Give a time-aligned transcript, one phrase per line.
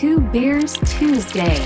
[0.00, 1.60] Two Beers Tuesday.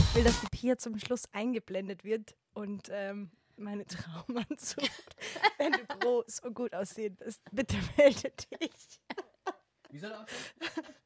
[0.00, 4.82] Ich will, dass die Pia zum Schluss eingeblendet wird und ähm, meine Traumanzug.
[5.58, 9.00] Wenn du groß und gut aussehen bist, bitte melde dich.
[9.90, 10.96] Wie soll er aussehen?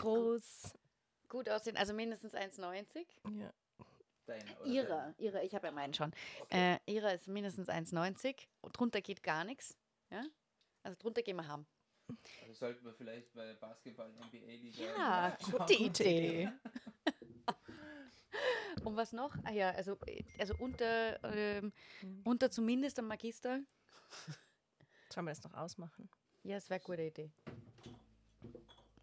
[0.00, 0.74] Groß.
[1.30, 3.06] Gut aussehen, also mindestens 1,90.
[3.38, 3.54] Ja.
[4.26, 6.12] Deiner, oder Ihrer, ihrer, ich habe ja meinen schon.
[6.50, 9.78] Äh, ihrer ist mindestens 1,90 und drunter geht gar nichts.
[10.10, 10.24] Ja?
[10.82, 11.66] Also drunter gehen wir haben.
[12.42, 14.84] Also sollten wir vielleicht bei Basketball NBA-Liga.
[14.84, 16.50] Ja, gute Idee.
[18.84, 19.34] Und was noch?
[19.44, 19.96] Ah ja, also,
[20.38, 21.72] also unter, ähm,
[22.24, 23.60] unter zumindest am Magister.
[25.12, 26.08] Sollen wir das noch ausmachen?
[26.42, 27.30] Ja, das wäre eine gute Idee.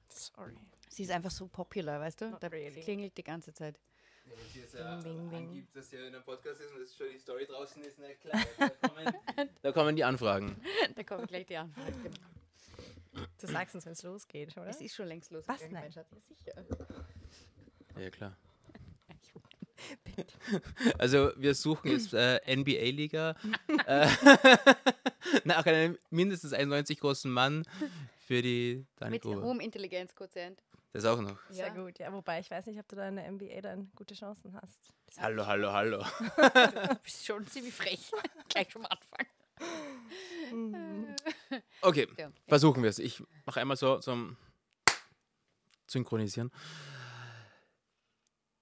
[0.10, 0.56] Sorry.
[0.90, 2.30] Sie ist einfach so popular, weißt du?
[2.32, 2.82] Not Da really.
[2.82, 3.80] klingelt die ganze Zeit.
[4.26, 5.48] Ja, wenn sie jetzt ja Bing, bing.
[5.48, 8.14] angibt, dass ja in einem Podcast ist und das schon die Story draußen ist, na
[8.16, 8.42] klar.
[8.58, 9.14] Da kommen,
[9.62, 10.62] da kommen die Anfragen.
[10.96, 12.10] da kommen gleich die Anfrage.
[13.40, 14.68] Du sagst uns, wenn es losgeht, oder?
[14.68, 15.48] Es ist schon längst los.
[15.48, 15.62] Was?
[15.70, 15.92] Nein.
[15.92, 16.66] Ja, sicher.
[17.98, 18.38] Ja, klar.
[20.98, 23.36] Also wir suchen jetzt äh, NBA-Liga
[23.88, 24.08] äh,
[25.46, 27.64] nach einem mindestens 91 großen Mann
[28.26, 29.42] für die Dani Mit Gruber.
[29.44, 30.62] hohem Intelligenzquotient.
[30.92, 31.38] Das auch noch.
[31.50, 31.74] Sehr Ja.
[31.74, 32.12] gut, ja.
[32.12, 34.92] Wobei ich weiß nicht, ob du da in der NBA dann gute Chancen hast.
[35.20, 36.04] Hallo, hallo, hallo.
[36.38, 38.12] Du bist schon ziemlich frech.
[38.50, 39.26] Gleich vom Anfang.
[41.82, 42.32] Okay, Ja.
[42.48, 43.00] versuchen wir es.
[43.00, 44.36] Ich mache einmal so zum
[45.88, 46.52] Synchronisieren.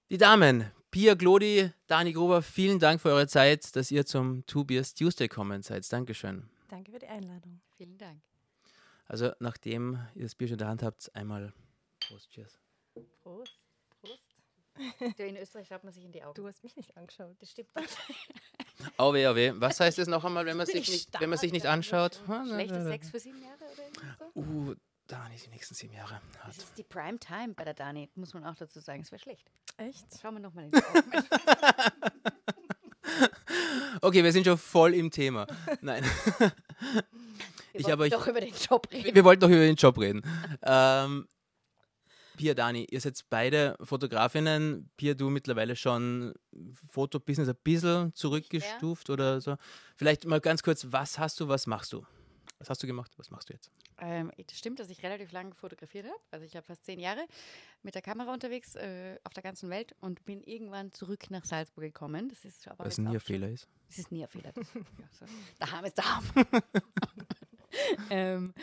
[0.09, 4.63] Die Damen, Pia Glodi, Dani Gruber, vielen Dank für eure Zeit, dass ihr zum Two
[4.63, 5.91] Beers Tuesday kommen seid.
[5.91, 6.49] Dankeschön.
[6.69, 7.61] Danke für die Einladung.
[7.75, 8.21] Vielen Dank.
[9.07, 11.53] Also, nachdem ihr das Bier schon in der Hand habt, einmal
[12.07, 12.59] Prost, Cheers.
[13.21, 13.59] Prost.
[14.01, 14.23] Prost.
[15.17, 16.35] Du, in Österreich schaut man sich in die Augen.
[16.35, 17.35] Du hast mich nicht angeschaut.
[17.39, 17.69] Das stimmt.
[18.97, 19.53] Auwe, auwe.
[19.59, 22.19] Was heißt es noch einmal, wenn man sich nicht, wenn man sich nicht anschaut?
[22.45, 24.41] Schlechter Sex für sieben Jahre oder so?
[24.41, 24.75] Uh,
[25.07, 26.21] Dani, die nächsten sieben Jahre.
[26.33, 26.57] Das Hart.
[26.57, 29.01] ist die Prime Time bei der Dani, muss man auch dazu sagen.
[29.01, 29.49] Es wäre schlecht.
[29.77, 30.05] Echt?
[30.21, 31.11] Schauen wir nochmal in die Augen.
[34.01, 35.47] Okay, wir sind schon voll im Thema.
[35.81, 36.03] Nein.
[36.39, 36.51] Wir
[37.73, 39.15] Ich wollten doch über den Job reden.
[39.15, 40.21] Wir wollten noch über den Job reden.
[40.63, 41.27] Ähm,
[42.37, 44.89] Pia, Dani, ihr seid beide Fotografinnen.
[44.95, 46.33] Pia, du mittlerweile schon
[46.89, 49.57] Fotobusiness ein bisschen zurückgestuft oder so.
[49.95, 52.05] Vielleicht mal ganz kurz, was hast du, was machst du?
[52.59, 53.71] Was hast du gemacht, was machst du jetzt?
[53.99, 56.19] Ähm, das stimmt, dass ich relativ lange fotografiert habe.
[56.31, 57.25] Also ich habe fast zehn Jahre
[57.81, 61.85] mit der Kamera unterwegs äh, auf der ganzen Welt und bin irgendwann zurück nach Salzburg
[61.85, 62.29] gekommen.
[62.29, 63.67] Das ist aber Was nie ein Fehler ist.
[63.87, 64.51] Das ist nie ein Fehler.
[64.53, 64.81] Das, ja,
[65.19, 65.25] so.
[65.59, 66.23] Daheim ist daheim.
[68.09, 68.53] ähm,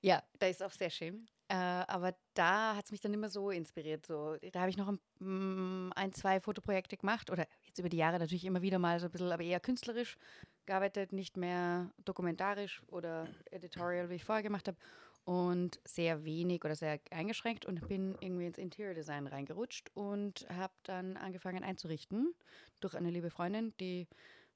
[0.00, 1.26] ja, da ist auch sehr schön.
[1.50, 4.04] Äh, aber da hat es mich dann immer so inspiriert.
[4.04, 4.36] So.
[4.52, 8.18] Da habe ich noch ein, mm, ein, zwei Fotoprojekte gemacht oder jetzt über die Jahre
[8.18, 10.18] natürlich immer wieder mal so ein bisschen, aber eher künstlerisch
[10.66, 14.76] gearbeitet, nicht mehr dokumentarisch oder editorial, wie ich vorher gemacht habe.
[15.24, 20.72] Und sehr wenig oder sehr eingeschränkt und bin irgendwie ins Interior Design reingerutscht und habe
[20.84, 22.34] dann angefangen einzurichten
[22.80, 24.06] durch eine liebe Freundin, die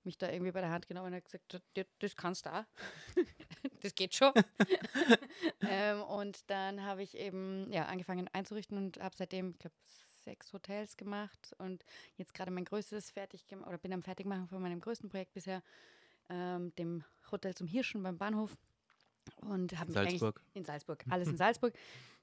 [0.04, 1.62] mich da irgendwie bei der Hand genommen und hat gesagt,
[1.98, 2.64] das, kannst du auch.
[3.82, 4.32] das geht schon.
[5.68, 9.76] ähm, und dann habe ich eben ja, angefangen einzurichten und habe seitdem, ich glaube,
[10.24, 11.84] sechs Hotels gemacht und
[12.16, 15.62] jetzt gerade mein größtes fertig gemacht oder bin am Fertigmachen von meinem größten Projekt bisher,
[16.28, 18.56] ähm, dem Hotel zum Hirschen beim Bahnhof.
[19.40, 20.40] Und habe mich eigentlich Salzburg.
[20.54, 21.74] in Salzburg, alles in Salzburg,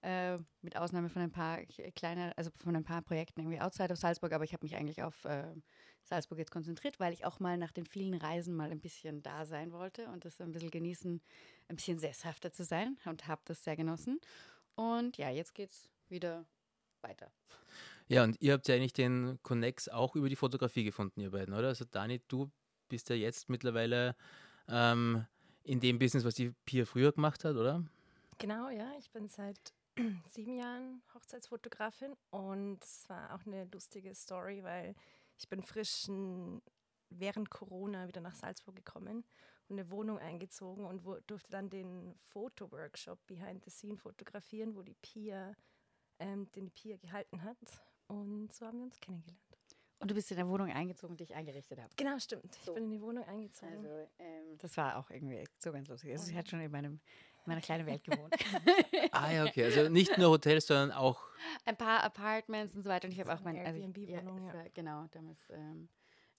[0.01, 1.59] äh, mit Ausnahme von ein paar
[1.95, 5.03] kleiner, also von ein paar Projekten irgendwie outside of Salzburg, aber ich habe mich eigentlich
[5.03, 5.43] auf äh,
[6.03, 9.45] Salzburg jetzt konzentriert, weil ich auch mal nach den vielen Reisen mal ein bisschen da
[9.45, 11.21] sein wollte und das ein bisschen genießen,
[11.67, 14.19] ein bisschen sesshafter zu sein und habe das sehr genossen.
[14.75, 16.45] Und ja, jetzt geht's wieder
[17.01, 17.31] weiter.
[18.07, 21.53] Ja, und ihr habt ja eigentlich den Connex auch über die Fotografie gefunden, ihr beiden,
[21.53, 21.67] oder?
[21.67, 22.49] Also Dani, du
[22.87, 24.15] bist ja jetzt mittlerweile
[24.67, 25.25] ähm,
[25.63, 27.83] in dem Business, was die Pia früher gemacht hat, oder?
[28.37, 28.91] Genau, ja.
[28.97, 29.73] Ich bin seit
[30.27, 34.95] sieben Jahren Hochzeitsfotografin und es war auch eine lustige Story, weil
[35.37, 36.07] ich bin frisch
[37.09, 39.23] während Corona wieder nach Salzburg gekommen
[39.67, 44.81] und eine Wohnung eingezogen und wo, durfte dann den Fotoworkshop Behind the Scene fotografieren, wo
[44.81, 45.55] die Pia,
[46.19, 47.57] ähm, den die Pia gehalten hat.
[48.07, 49.48] Und so haben wir uns kennengelernt.
[49.99, 51.89] Und du bist in der Wohnung eingezogen, die ich eingerichtet habe.
[51.97, 52.55] Genau, stimmt.
[52.55, 52.73] Ich So.
[52.73, 53.75] bin in die Wohnung eingezogen.
[53.75, 56.11] Also, ähm, das war auch irgendwie so ganz lustig.
[56.11, 56.99] Also, sie hat schon in, meinem, in
[57.45, 58.33] meiner kleinen Welt gewohnt.
[59.11, 59.65] Ah ja, okay.
[59.65, 61.21] Also nicht nur Hotels, sondern auch
[61.65, 63.07] ein paar Apartments und so weiter.
[63.07, 64.59] Und ich habe auch mein eine also ich- Airbnb-Wohnung, es ja.
[64.59, 65.89] war Genau, damals ähm,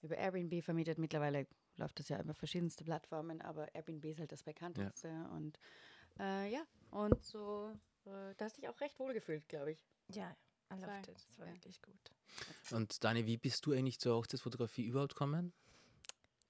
[0.03, 0.99] über Airbnb vermietet.
[0.99, 1.47] Mittlerweile
[1.77, 5.09] läuft das ja über verschiedenste Plattformen, aber Airbnb ist halt das bekannteste.
[5.33, 5.59] Und
[6.19, 7.73] äh, ja, und so,
[8.07, 9.79] äh, da hast du dich auch recht wohl gefühlt, glaube ich.
[10.09, 10.35] Ja,
[10.73, 11.27] I loved it.
[11.29, 11.55] Das war Ja.
[11.55, 12.13] wirklich gut.
[12.71, 15.53] Und Dani, wie bist du eigentlich zur Hochzeitsfotografie überhaupt gekommen?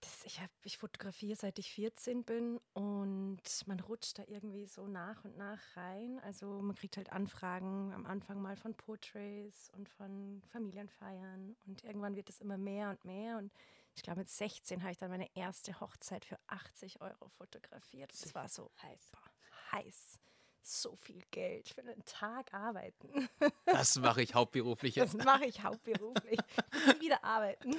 [0.03, 4.87] Das, ich, hab, ich fotografiere seit ich 14 bin und man rutscht da irgendwie so
[4.87, 6.19] nach und nach rein.
[6.21, 12.17] Also man kriegt halt Anfragen am Anfang mal von Portraits und von Familienfeiern und irgendwann
[12.17, 13.53] wird es immer mehr und mehr und
[13.95, 18.11] ich glaube mit 16 habe ich dann meine erste Hochzeit für 80 Euro fotografiert.
[18.13, 19.11] Das war so heiß.
[19.13, 20.19] Boah, heiß.
[20.63, 23.29] So viel Geld für einen Tag arbeiten.
[23.67, 24.95] Das mache ich hauptberuflich.
[24.95, 26.39] Das mache ich hauptberuflich.
[26.87, 27.75] Ich wieder arbeiten.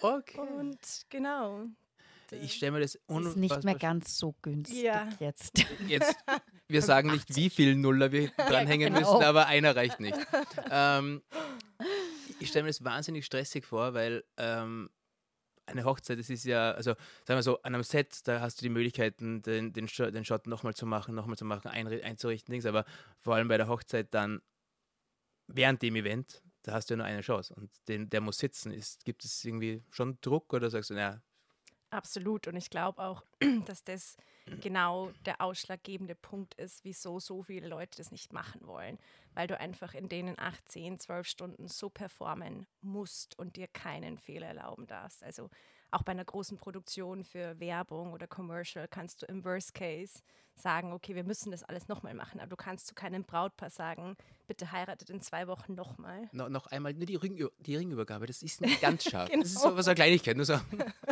[0.00, 0.38] Okay.
[0.38, 1.66] Und genau.
[2.40, 5.08] Ich stelle mir das Ist nicht unfassbar mehr ganz so günstig Ja.
[5.20, 5.64] jetzt.
[5.86, 6.16] Jetzt,
[6.68, 9.00] wir sagen nicht, wie viel Nuller wir dranhängen genau.
[9.00, 10.18] müssen, aber einer reicht nicht.
[10.70, 11.22] Ähm,
[12.40, 14.88] ich stelle mir das wahnsinnig stressig vor, weil ähm,
[15.72, 16.92] eine Hochzeit, das ist ja, also
[17.26, 20.24] sagen wir so, an einem Set, da hast du die Möglichkeiten, den, den, Shot, den
[20.24, 22.84] Shot nochmal zu machen, nochmal zu machen, einri- einzurichten, Dings, aber
[23.18, 24.40] vor allem bei der Hochzeit dann
[25.46, 28.72] während dem Event, da hast du ja nur eine Chance und den, der muss sitzen.
[28.72, 31.20] Ist, gibt es irgendwie schon Druck oder sagst du, naja,
[31.92, 32.48] Absolut.
[32.48, 33.22] Und ich glaube auch,
[33.66, 34.16] dass das
[34.60, 38.98] genau der ausschlaggebende Punkt ist, wieso so viele Leute das nicht machen wollen.
[39.34, 44.16] Weil du einfach in denen 8, 10, 12 Stunden so performen musst und dir keinen
[44.18, 45.22] Fehler erlauben darfst.
[45.22, 45.50] Also
[45.92, 50.20] auch bei einer großen Produktion für Werbung oder Commercial kannst du im Worst Case
[50.54, 52.40] sagen, okay, wir müssen das alles nochmal machen.
[52.40, 54.16] Aber du kannst zu keinem Brautpaar sagen,
[54.46, 56.28] bitte heiratet in zwei Wochen nochmal.
[56.32, 59.28] no, noch einmal nur die, Ring, die Ringübergabe, das ist nicht ganz scharf.
[59.32, 59.70] Das ist Genau.
[59.70, 60.58] so was eine Kleinigkeit, nur so.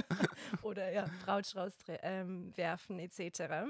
[0.62, 1.72] oder ja, Brautstrauß
[2.02, 3.68] ähm, werfen etc.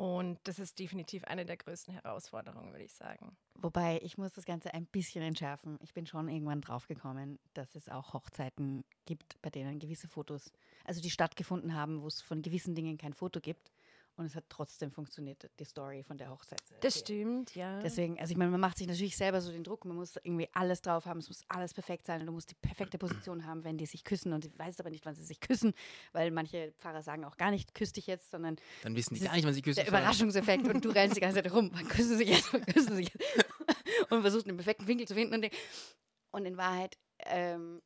[0.00, 3.36] Und das ist definitiv eine der größten Herausforderungen, würde ich sagen.
[3.56, 5.78] Wobei, ich muss das Ganze ein bisschen entschärfen.
[5.82, 10.54] Ich bin schon irgendwann draufgekommen, dass es auch Hochzeiten gibt, bei denen gewisse Fotos,
[10.86, 13.72] also die stattgefunden haben, wo es von gewissen Dingen kein Foto gibt.
[14.16, 16.60] Und es hat trotzdem funktioniert, die Story von der Hochzeit.
[16.80, 17.80] Das stimmt, ja.
[17.80, 20.48] Deswegen, also ich meine, man macht sich natürlich selber so den Druck, man muss irgendwie
[20.52, 23.64] alles drauf haben, es muss alles perfekt sein und du musst die perfekte Position haben,
[23.64, 25.72] wenn die sich küssen und ich weiß aber nicht, wann sie sich küssen,
[26.12, 29.34] weil manche Pfarrer sagen auch gar nicht, küss dich jetzt, sondern Dann wissen die gar
[29.34, 29.88] nicht, wann sie küssen der.
[29.88, 32.90] Überraschungseffekt und du rennst die ganze Zeit rum, wann küssen sie sich jetzt, wann küssen
[32.90, 33.46] sie sich jetzt
[34.10, 35.50] und versuchst den perfekten Winkel zu finden und,
[36.32, 37.80] und in Wahrheit, ähm,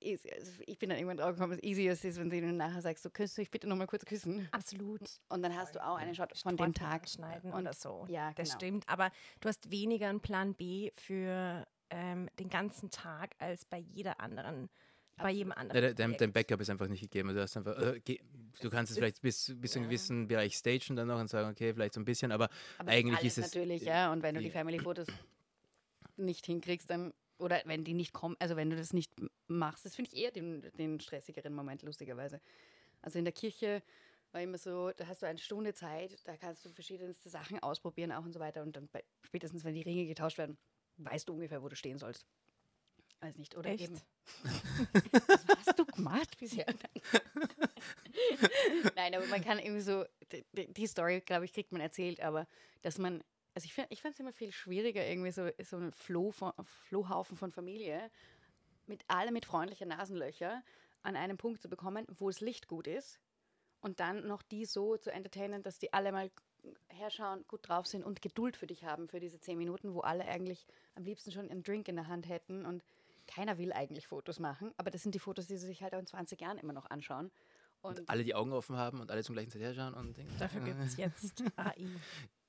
[0.00, 2.56] ist, also ich bin dann irgendwann drauf gekommen, dass easy es ist, wenn sie dann
[2.56, 5.00] nachher sagst, so küsst du mich bitte nochmal kurz küssen Absolut.
[5.28, 7.08] und dann hast du auch einen Shot von dem Tag.
[7.08, 8.04] schneiden Und- oder so.
[8.08, 8.58] ja, das genau.
[8.58, 8.88] stimmt.
[8.88, 9.10] Aber
[9.40, 14.68] du hast weniger einen Plan B für ähm, den ganzen Tag als bei jeder anderen,
[15.16, 15.80] bei jedem Ja, anderen.
[15.82, 16.32] de- dein, dein.
[16.32, 17.28] Backup ist einfach nicht gegeben.
[17.34, 18.20] Du, hast einfach, äh, ge-
[18.60, 19.90] du kannst es vielleicht bis, bis zu einem ja.
[19.90, 23.18] gewissen Bereich stagen dann noch und sagen, okay, vielleicht so ein bisschen, aber, Aber eigentlich
[23.20, 23.54] alles ist es.
[23.54, 24.12] natürlich, ja.
[24.12, 24.52] Und wenn du die ja.
[24.52, 25.06] Family-Fotos
[26.16, 29.10] nicht hinkriegst, dann oder wenn die nicht kommen, also wenn du das nicht
[29.48, 32.40] machst, das finde ich eher den, den stressigeren Moment, lustigerweise.
[33.02, 33.82] Also in der Kirche
[34.32, 38.12] war immer so, da hast du eine Stunde Zeit, da kannst du verschiedenste Sachen ausprobieren
[38.12, 38.62] auch und so weiter.
[38.62, 40.58] Und dann bei, spätestens, wenn die Ringe getauscht werden,
[40.98, 42.26] weißt du ungefähr, wo du stehen sollst.
[43.20, 43.84] Weiß nicht, oder Echt?
[43.84, 44.00] eben.
[45.46, 46.66] Was hast du gemacht bisher?
[48.94, 50.04] Nein, aber man kann irgendwie so,
[50.52, 52.46] die- die Story, glaube ich, kriegt man erzählt, aber
[52.82, 53.22] dass man,
[53.56, 57.38] also ich, find- ich es immer viel schwieriger, irgendwie so, so einen Floh von, Flohhaufen
[57.38, 58.10] von Familie
[58.86, 60.62] mit alle mit freundlichen Nasenlöcher
[61.02, 63.18] an einem Punkt zu bekommen, wo das Licht gut ist
[63.80, 66.30] und dann noch die so zu entertainen, dass die alle mal
[66.88, 70.26] herschauen, gut drauf sind und Geduld für dich haben für diese zehn Minuten, wo alle
[70.26, 72.84] eigentlich am liebsten schon einen Drink in der Hand hätten und
[73.26, 75.98] keiner will eigentlich Fotos machen, aber das sind die Fotos, die sie sich halt auch
[75.98, 77.30] in 20 Jahren immer noch anschauen.
[77.80, 80.36] Und Und alle die Augen offen haben und alle zum gleichen Zeit herschauen und denken,
[80.38, 81.86] Dafür gibt es jetzt AI.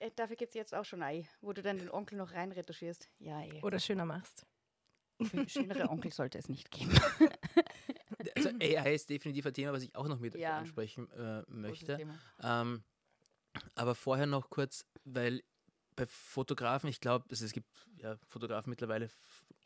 [0.00, 3.08] äh, dafür gibt es jetzt auch schon AI, wo du dann den Onkel noch reinretuschierst.
[3.18, 3.60] Ja, eh.
[3.62, 4.46] Oder schöner machst.
[5.22, 6.92] Schön- Schönere Onkel sollte es nicht geben.
[8.36, 10.58] Also AI ist definitiv ein Thema, was ich auch noch mit euch Ja.
[10.58, 11.98] ansprechen äh, möchte.
[12.40, 12.84] Ähm,
[13.74, 15.42] aber vorher noch kurz, weil
[15.96, 19.10] bei Fotografen, ich glaube, also es gibt ja Fotografen mittlerweile,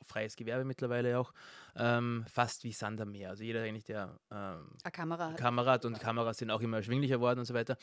[0.02, 1.33] freies Gewerbe mittlerweile auch,
[1.75, 3.30] ähm, fast wie Sand am Meer.
[3.30, 5.37] Also jeder eigentlich, der ähm, Eine Kamera hat.
[5.37, 7.76] Kamera hat und Kameras sind auch immer erschwinglicher worden und so weiter.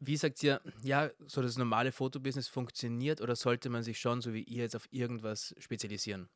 [0.00, 4.32] Wie sagt ihr, ja, so das normale Fotobusiness funktioniert oder sollte man sich schon, so
[4.32, 6.28] wie ihr jetzt, auf irgendwas spezialisieren?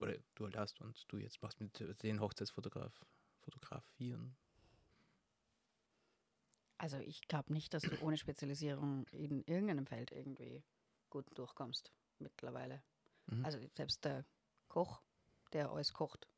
[0.00, 2.92] Oder du halt hast und du jetzt machst mit den Hochzeitsfotograf,
[3.40, 4.36] fotografieren.
[6.82, 10.64] Also ich glaube nicht, dass du ohne Spezialisierung in irgendeinem Feld irgendwie
[11.10, 12.82] gut durchkommst mittlerweile.
[13.30, 13.44] Mhm.
[13.44, 14.26] Also selbst der
[14.68, 15.02] Koch,
[15.52, 16.28] der alles kocht,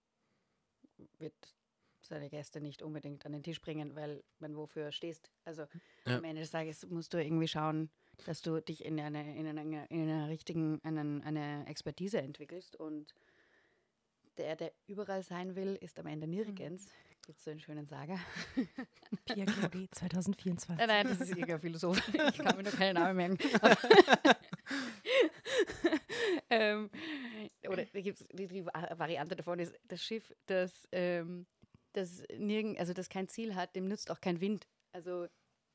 [1.19, 1.35] wird
[2.03, 5.31] seine Gäste nicht unbedingt an den Tisch bringen, weil man wofür stehst.
[5.45, 5.67] Also
[6.07, 6.17] Ja.
[6.17, 7.91] am Ende des Tages musst du irgendwie schauen,
[8.25, 13.15] dass du dich in eine, in eine, in einer richtigen, einen, eine Expertise entwickelst und
[14.37, 16.87] der, der überall sein will, ist am Ende nirgends.
[17.27, 18.19] Gibt es so einen schönen Sager?
[19.25, 20.77] Pierre Curie 2024.
[20.77, 21.97] Nein, nein, das ist irgendein Philosoph.
[22.15, 23.39] Ich kann mir nur keinen Namen merken.
[26.51, 26.91] ähm,
[27.69, 31.47] oder gibt's die, die Va- Variante davon ist das Schiff, das ähm,
[31.93, 34.67] das nirgend, also das kein Ziel hat, dem nützt auch kein Wind.
[34.93, 35.27] Also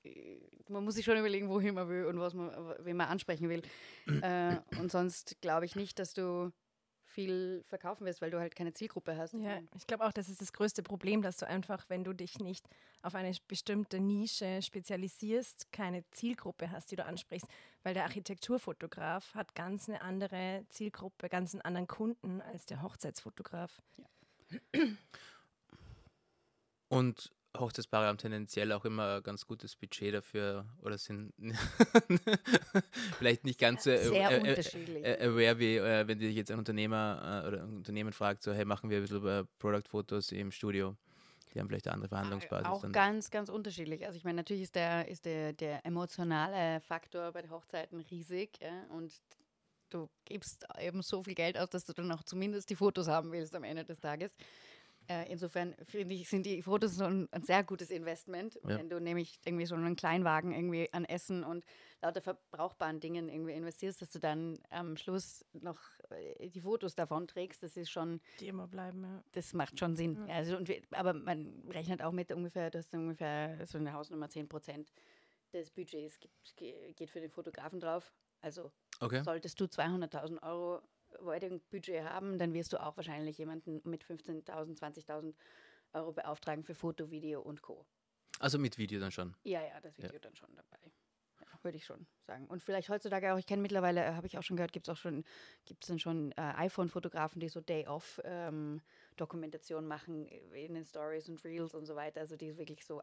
[0.03, 0.38] äh,
[0.68, 3.62] man muss sich schon überlegen, wohin man will und was man, wen man ansprechen will.
[4.22, 6.51] äh, und sonst glaube ich nicht, dass du
[7.10, 9.34] viel verkaufen wirst, weil du halt keine Zielgruppe hast.
[9.34, 12.39] Ja, ich glaube auch, das ist das größte Problem, dass du einfach, wenn du dich
[12.39, 12.66] nicht
[13.01, 17.48] auf eine bestimmte Nische spezialisierst, keine Zielgruppe hast, die du ansprichst.
[17.84, 23.82] Weil der Architekturfotograf hat ganz eine andere Zielgruppe, ganz einen anderen Kunden als der Hochzeitsfotograf.
[23.98, 24.86] Ja.
[26.89, 31.34] Und Hochzeitspaare haben tendenziell auch immer ein ganz gutes Budget dafür oder sind
[33.18, 35.03] vielleicht nicht ganz so Sehr äh, unterschiedlich.
[35.03, 38.53] Äh, aware, wie äh, wenn dich jetzt ein Unternehmer äh, oder ein Unternehmen fragt, so
[38.53, 40.96] hey, machen wir ein bisschen über Product-Fotos im Studio.
[41.53, 42.68] Die haben vielleicht eine andere Verhandlungsbasis.
[42.68, 42.91] Auch dann.
[42.91, 44.06] ganz, ganz unterschiedlich.
[44.06, 48.60] Also ich meine, natürlich ist der, ist der, der emotionale Faktor bei den Hochzeiten riesig
[48.62, 48.86] ja?
[48.89, 49.12] und
[49.89, 53.32] du gibst eben so viel Geld aus, dass du dann auch zumindest die Fotos haben
[53.32, 54.36] willst am Ende des Tages.
[55.10, 58.78] Äh, insofern finde ich, sind die Fotos so ein, ein sehr gutes Investment, ja.
[58.78, 61.66] wenn du nämlich irgendwie so einen Kleinwagen irgendwie an Essen und
[62.00, 65.80] lauter verbrauchbaren Dingen irgendwie investierst, dass du dann am Schluss noch
[66.12, 68.22] äh, die Fotos davon trägst, das ist schon.
[68.39, 69.24] Die immer bleiben, ja.
[69.32, 70.28] Das macht schon Sinn.
[70.28, 70.36] Ja.
[70.36, 74.94] Also, wir, aber man rechnet auch mit ungefähr, dass ungefähr so eine Hausnummer 10 Prozent
[75.54, 78.13] des Budgets gibt, geht für den Fotografen drauf.
[78.42, 79.24] Also okay.
[79.24, 80.82] solltest du 200.000 Euro
[81.70, 85.36] Budget haben, dann wirst du auch wahrscheinlich jemanden mit 15.000, 20.000
[85.94, 87.86] Euro beauftragen für Foto, Video und Co.
[88.39, 89.36] Also mit Video dann schon?
[89.44, 90.20] Ja, ja, das Video ja.
[90.20, 90.78] dann schon dabei.
[91.42, 92.48] Ja, würde ich schon sagen.
[92.48, 94.94] Und vielleicht heutzutage auch, ich kenne mittlerweile, äh, habe ich auch schon gehört, gibt es
[94.94, 95.25] auch schon,
[95.66, 101.44] gibt es dann schon äh, iPhone-Fotografen, die so Day-Off-Dokumentation ähm, machen in den Stories und
[101.44, 102.22] Reels und so weiter.
[102.22, 103.01] Also die wirklich so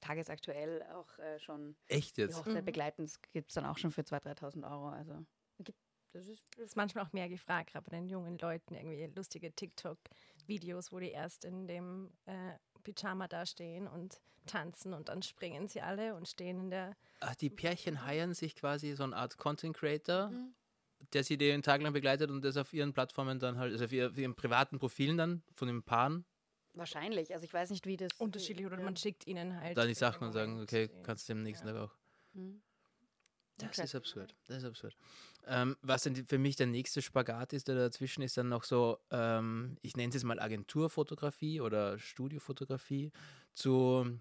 [0.00, 2.34] tagesaktuell auch äh, schon Echt jetzt?
[2.34, 2.66] die Hochzeit mhm.
[2.66, 3.06] begleiten.
[3.06, 4.88] Das gibt es dann auch schon für 2.000, 3.000 Euro.
[4.88, 5.24] Also
[5.64, 5.80] gibt
[6.16, 9.52] das ist, das ist manchmal auch mehr gefragt, gerade bei den jungen Leuten, irgendwie lustige
[9.52, 15.80] TikTok-Videos, wo die erst in dem äh, Pyjama dastehen und tanzen und dann springen sie
[15.80, 16.96] alle und stehen in der.
[17.20, 20.54] Ach, die Pärchen heiern sich quasi so eine Art Content Creator, mhm.
[21.12, 23.92] der sie den Tag lang begleitet und das auf ihren Plattformen dann halt, also auf,
[23.92, 26.24] ihr, auf ihren privaten Profilen dann von den Paaren.
[26.74, 28.12] Wahrscheinlich, also ich weiß nicht, wie das.
[28.18, 28.84] Unterschiedlich oder ja.
[28.84, 29.76] man schickt ihnen halt.
[29.76, 31.74] Dann die Sachen und sagen, okay, kannst du dem nächsten ja.
[31.74, 31.94] Tag auch.
[32.34, 32.62] Mhm.
[33.58, 33.84] Das okay.
[33.84, 34.34] ist absurd.
[34.46, 34.96] Das ist absurd.
[35.46, 38.98] Ähm, was dann für mich der nächste Spagat ist, der dazwischen ist dann noch so,
[39.10, 43.12] ähm, ich nenne es jetzt mal Agenturfotografie oder Studiofotografie
[43.54, 44.20] zu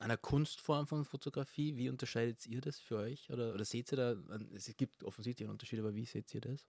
[0.00, 1.76] einer Kunstform von Fotografie.
[1.76, 3.30] Wie unterscheidet ihr das für euch?
[3.30, 4.16] Oder, oder seht ihr da,
[4.54, 6.66] es gibt offensichtlich einen Unterschied, aber wie seht ihr das?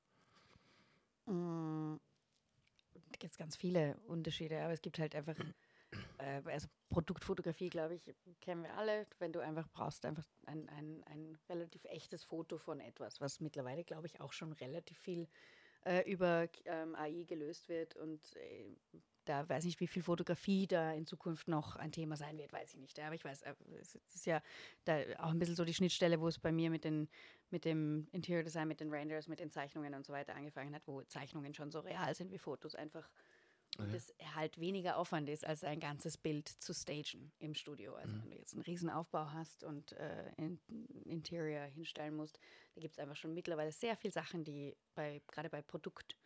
[1.25, 1.95] Mm,
[2.93, 5.35] da gibt es ganz viele Unterschiede, aber es gibt halt einfach
[6.25, 9.07] äh, also Produktfotografie, glaube ich, kennen wir alle.
[9.19, 13.83] Wenn du einfach brauchst, einfach ein, ein, ein relativ echtes Foto von etwas, was mittlerweile,
[13.83, 15.27] glaube ich, auch schon relativ viel
[15.85, 17.95] äh, über ähm, AI gelöst wird.
[17.95, 18.75] Und äh,
[19.25, 22.53] da weiß ich nicht, wie viel Fotografie da in Zukunft noch ein Thema sein wird,
[22.53, 22.99] weiß ich nicht.
[22.99, 24.41] Aber ich weiß, äh, es ist ja
[24.85, 27.07] da auch ein bisschen so die Schnittstelle, wo es bei mir mit, den,
[27.49, 30.87] mit dem Interior Design, mit den Renders, mit den Zeichnungen und so weiter angefangen hat,
[30.87, 33.09] wo Zeichnungen schon so real sind wie Fotos einfach
[33.77, 37.95] und das halt weniger Aufwand ist, als ein ganzes Bild zu stagen im Studio.
[37.95, 38.23] Also mhm.
[38.23, 40.59] wenn du jetzt einen Riesenaufbau hast und äh, in,
[41.05, 42.39] Interior hinstellen musst,
[42.73, 46.17] da gibt es einfach schon mittlerweile sehr viele Sachen, die bei, gerade bei Produkt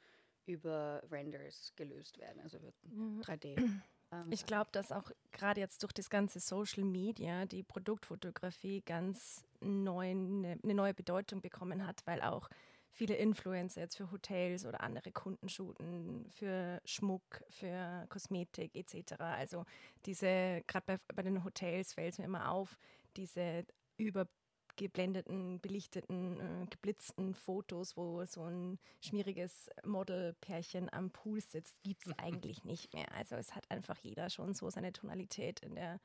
[0.45, 3.21] über Renders gelöst werden, also wird mhm.
[3.21, 3.57] 3D.
[4.11, 9.45] Ähm, ich glaube, dass auch gerade jetzt durch das ganze Social Media die Produktfotografie ganz
[9.61, 12.49] neu, eine ne neue Bedeutung bekommen hat, weil auch
[12.91, 19.13] viele Influencer jetzt für Hotels oder andere Kunden shooten, für Schmuck, für Kosmetik etc.
[19.19, 19.65] Also
[20.05, 22.77] diese, gerade bei, bei den Hotels fällt es mir immer auf,
[23.15, 23.65] diese
[23.97, 32.13] übergeblendeten, belichteten, äh, geblitzten Fotos, wo so ein schmieriges Modelpärchen am Pool sitzt, gibt es
[32.19, 33.11] eigentlich nicht mehr.
[33.13, 35.99] Also es hat einfach jeder schon so seine Tonalität in der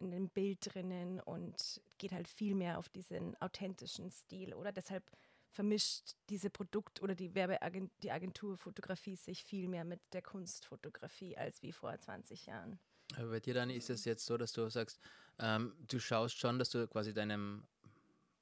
[0.00, 4.70] in dem Bild drinnen und geht halt viel mehr auf diesen authentischen Stil, oder?
[4.72, 5.02] Deshalb
[5.50, 11.62] vermischt diese Produkt- oder die Werbeagent die Agenturfotografie sich viel mehr mit der Kunstfotografie als
[11.62, 12.78] wie vor 20 Jahren.
[13.16, 15.00] Aber bei dir, Dani, ist es jetzt so, dass du sagst,
[15.38, 17.66] ähm, du schaust schon, dass du quasi deinem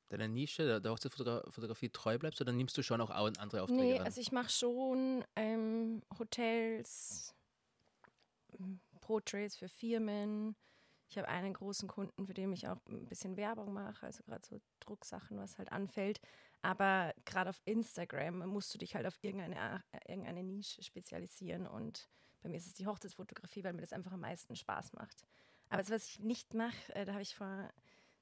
[0.08, 4.20] deiner Nische, der, Hochzeitsfotografie treu bleibst oder nimmst du schon auch andere Aufträge Nee, also
[4.20, 7.34] ich mache schon ähm, Hotels,
[9.00, 10.54] Portraits für Firmen.
[11.08, 14.46] Ich habe einen großen Kunden, für den ich auch ein bisschen Werbung mache, also gerade
[14.46, 16.20] so Drucksachen, was halt anfällt.
[16.62, 21.66] Aber gerade auf Instagram musst du dich halt auf irgendeine, äh, irgendeine Nische spezialisieren.
[21.66, 22.08] Und
[22.42, 25.22] bei mir ist es die Hochzeitsfotografie, weil mir das einfach am meisten Spaß macht.
[25.68, 27.70] Aber das, was ich nicht mache, äh, da habe ich vor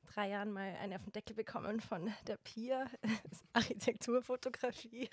[0.05, 2.87] drei Jahren mal eine auf den Deckel bekommen von der PIA,
[3.53, 5.09] Architekturfotografie.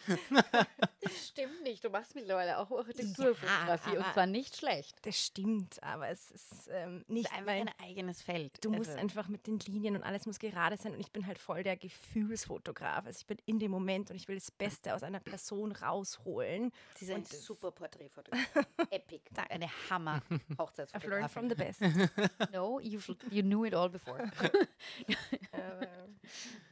[1.01, 1.83] Das stimmt nicht.
[1.83, 4.97] Du machst mittlerweile auch Architekturfotografie Ja, und zwar nicht schlecht.
[5.05, 8.63] Das stimmt, aber es ist ähm, nicht ist einfach mein, ein eigenes Feld.
[8.63, 11.25] Du musst Also, einfach mit den Linien und alles muss gerade sein und ich bin
[11.27, 13.05] halt voll der Gefühlsfotograf.
[13.05, 16.71] Also ich bin in dem Moment und ich will das Beste aus einer Person rausholen.
[16.95, 18.41] Sie das- super Porträtfotograf.
[18.91, 19.21] Epic.
[19.49, 21.29] Eine hammer I've learned Hochzeitsfotografin.
[21.29, 21.81] from the best.
[22.51, 24.29] No, you've, you knew it all before.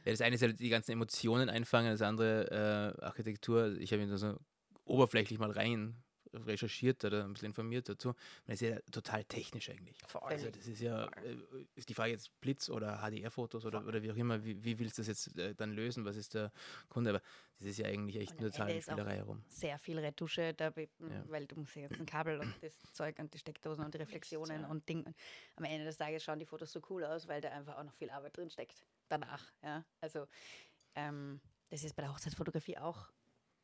[0.06, 3.76] Ja, das eine ist ja die ganzen Emotionen einfangen, das andere äh, Architektur.
[3.78, 4.38] Ich habe mich da so
[4.84, 8.14] oberflächlich mal rein recherchiert oder ein bisschen informiert dazu.
[8.46, 9.98] Das ist ja total technisch eigentlich.
[10.06, 10.22] voll.
[10.22, 11.36] Also das ist ja, äh,
[11.74, 14.98] ist die Frage jetzt Blitz oder HDR-Fotos oder, oder wie auch immer, wie, wie willst
[14.98, 16.04] du das jetzt äh, dann lösen?
[16.04, 16.52] Was ist der
[16.88, 17.10] Kunde?
[17.10, 17.22] Aber
[17.58, 19.42] das ist ja eigentlich echt nur Zahlenspielerei herum.
[19.48, 21.24] Sehr viel Retusche, da, Ja.
[21.28, 23.98] weil du musst ja jetzt ein Kabel und das Zeug und die Steckdosen und die
[23.98, 24.68] Reflexionen ja.
[24.68, 25.04] und Ding.
[25.56, 27.94] Am Ende des Tages schauen die Fotos so cool aus, weil da einfach auch noch
[27.94, 29.52] viel Arbeit drin steckt danach.
[29.62, 29.84] Ja?
[30.00, 30.26] Also
[30.94, 33.12] ähm, das ist bei der Hochzeitsfotografie auch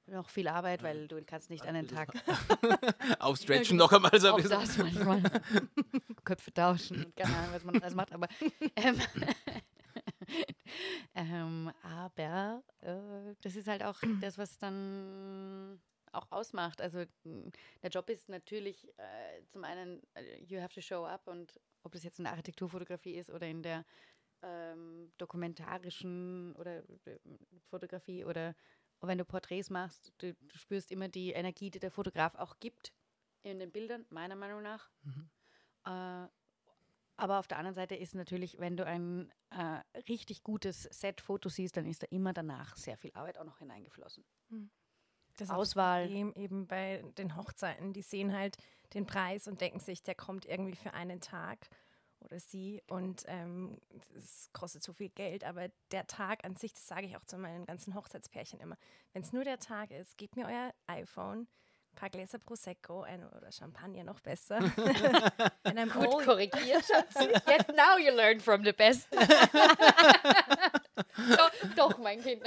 [0.07, 2.13] noch viel Arbeit, weil du kannst nicht einen Tag
[3.21, 4.61] Aufstretchen noch einmal so ein bisschen.
[4.61, 5.23] das manchmal
[6.25, 8.29] Köpfe tauschen und keine Ahnung, was man alles macht, aber
[8.77, 9.01] ähm,
[11.15, 15.81] ähm, aber äh, das ist halt auch das, was dann
[16.13, 16.81] auch ausmacht.
[16.81, 17.51] Also m,
[17.83, 21.93] der Job ist natürlich äh, zum einen, äh, you have to show up und ob
[21.93, 23.85] das jetzt in der Architekturfotografie ist oder in der
[24.43, 27.19] ähm, dokumentarischen oder äh,
[27.71, 28.55] Fotografie oder
[29.07, 32.93] wenn du Porträts machst, du, du spürst immer die Energie, die der Fotograf auch gibt
[33.43, 34.91] in den Bildern, meiner Meinung nach.
[35.03, 35.31] Mhm.
[35.85, 36.29] Äh,
[37.19, 41.77] aber auf der anderen Seite ist natürlich, wenn du ein äh, richtig gutes Set-Foto siehst,
[41.77, 44.25] dann ist da immer danach sehr viel Arbeit auch noch hineingeflossen.
[45.37, 46.03] Das ist auch Auswahl.
[46.03, 47.93] Das Problem eben bei den Hochzeiten.
[47.93, 48.57] Die sehen halt
[48.93, 51.69] den Preis und denken sich, der kommt irgendwie für einen Tag
[52.27, 53.79] oder sie und ähm,
[54.17, 55.45] es kostet so viel Geld.
[55.45, 58.77] Aber der Tag an sich, das sage ich auch zu meinen ganzen Hochzeitspärchen immer,
[59.13, 61.49] wenn es nur der Tag ist, gebt mir euer iPhone,
[61.93, 64.57] ein paar Gläser Prosecco ein, oder Champagner noch besser.
[64.57, 67.31] And I'm all korrigiert, Schatzi.
[67.47, 69.09] Yes, now you learn from the best.
[71.37, 72.43] doch, doch, mein Kind.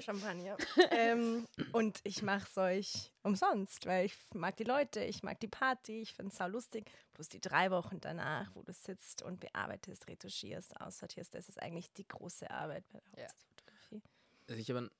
[0.04, 0.56] Champagner.
[0.90, 5.48] ähm, und ich mache es euch umsonst, weil ich mag die Leute, ich mag die
[5.48, 6.90] Party, ich finde es sau lustig.
[7.14, 11.92] Plus die drei Wochen danach, wo du sitzt und bearbeitest, retuschierst, aussortierst, das ist eigentlich
[11.92, 13.28] die große Arbeit bei der Ja.
[13.28, 14.02] Hochzeitsfotografie.
[14.48, 14.90] Also ich habe einen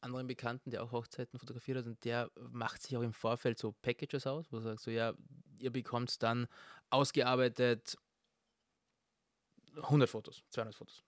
[0.00, 3.72] anderen Bekannten, der auch Hochzeiten fotografiert hat und der macht sich auch im Vorfeld so
[3.82, 5.12] Packages aus, wo er sagt so, ja,
[5.58, 6.46] ihr bekommt dann
[6.90, 7.96] ausgearbeitet
[9.76, 11.04] 100 Fotos, 200 Fotos.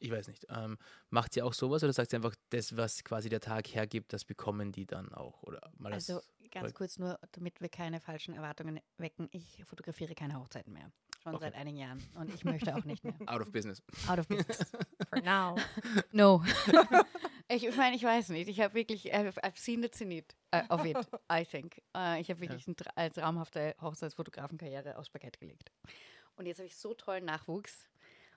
[0.00, 0.46] Ich weiß nicht.
[0.50, 0.78] Ähm,
[1.10, 4.24] macht sie auch sowas oder sagt sie einfach, das, was quasi der Tag hergibt, das
[4.24, 5.42] bekommen die dann auch?
[5.42, 9.28] Oder Also ganz kurz nur, damit wir keine falschen Erwartungen wecken.
[9.32, 10.90] Ich fotografiere keine Hochzeiten mehr.
[11.22, 11.46] Schon Okay.
[11.46, 12.02] seit einigen Jahren.
[12.14, 13.14] Und ich möchte auch nicht mehr.
[13.26, 13.82] out of business.
[14.06, 14.58] Out of business.
[15.08, 15.56] For now.
[16.12, 16.42] No.
[17.48, 18.48] ich meine, ich weiß nicht.
[18.48, 20.96] Ich habe wirklich, I've, I've seen the zenit uh, of it,
[21.30, 21.82] I think.
[21.96, 25.72] Äh, ich habe wirklich eine tra äh, traumhafte Hochzeitsfotografenkarriere aufs Parkett gelegt.
[26.36, 27.88] Und jetzt habe ich so tollen Nachwuchs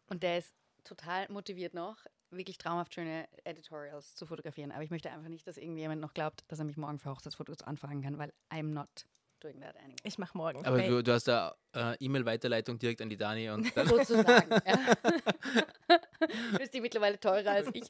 [0.08, 1.98] und der ist total motiviert noch,
[2.32, 4.72] wirklich traumhaft schöne Editorials zu fotografieren.
[4.72, 7.62] Aber ich möchte einfach nicht, dass irgendjemand noch glaubt, dass er mich morgen für Hochzeitsfotos
[7.64, 8.90] anfragen kann, weil I'm not
[9.40, 9.96] doing that anymore.
[10.04, 10.66] Ich mache morgen.
[10.66, 14.52] Aber Hey, du, du hast da äh, E-Mail-Weiterleitung direkt an die Dani und dann Sozusagen.
[14.66, 14.94] ja.
[16.52, 17.86] Du bist die mittlerweile teurer als ich.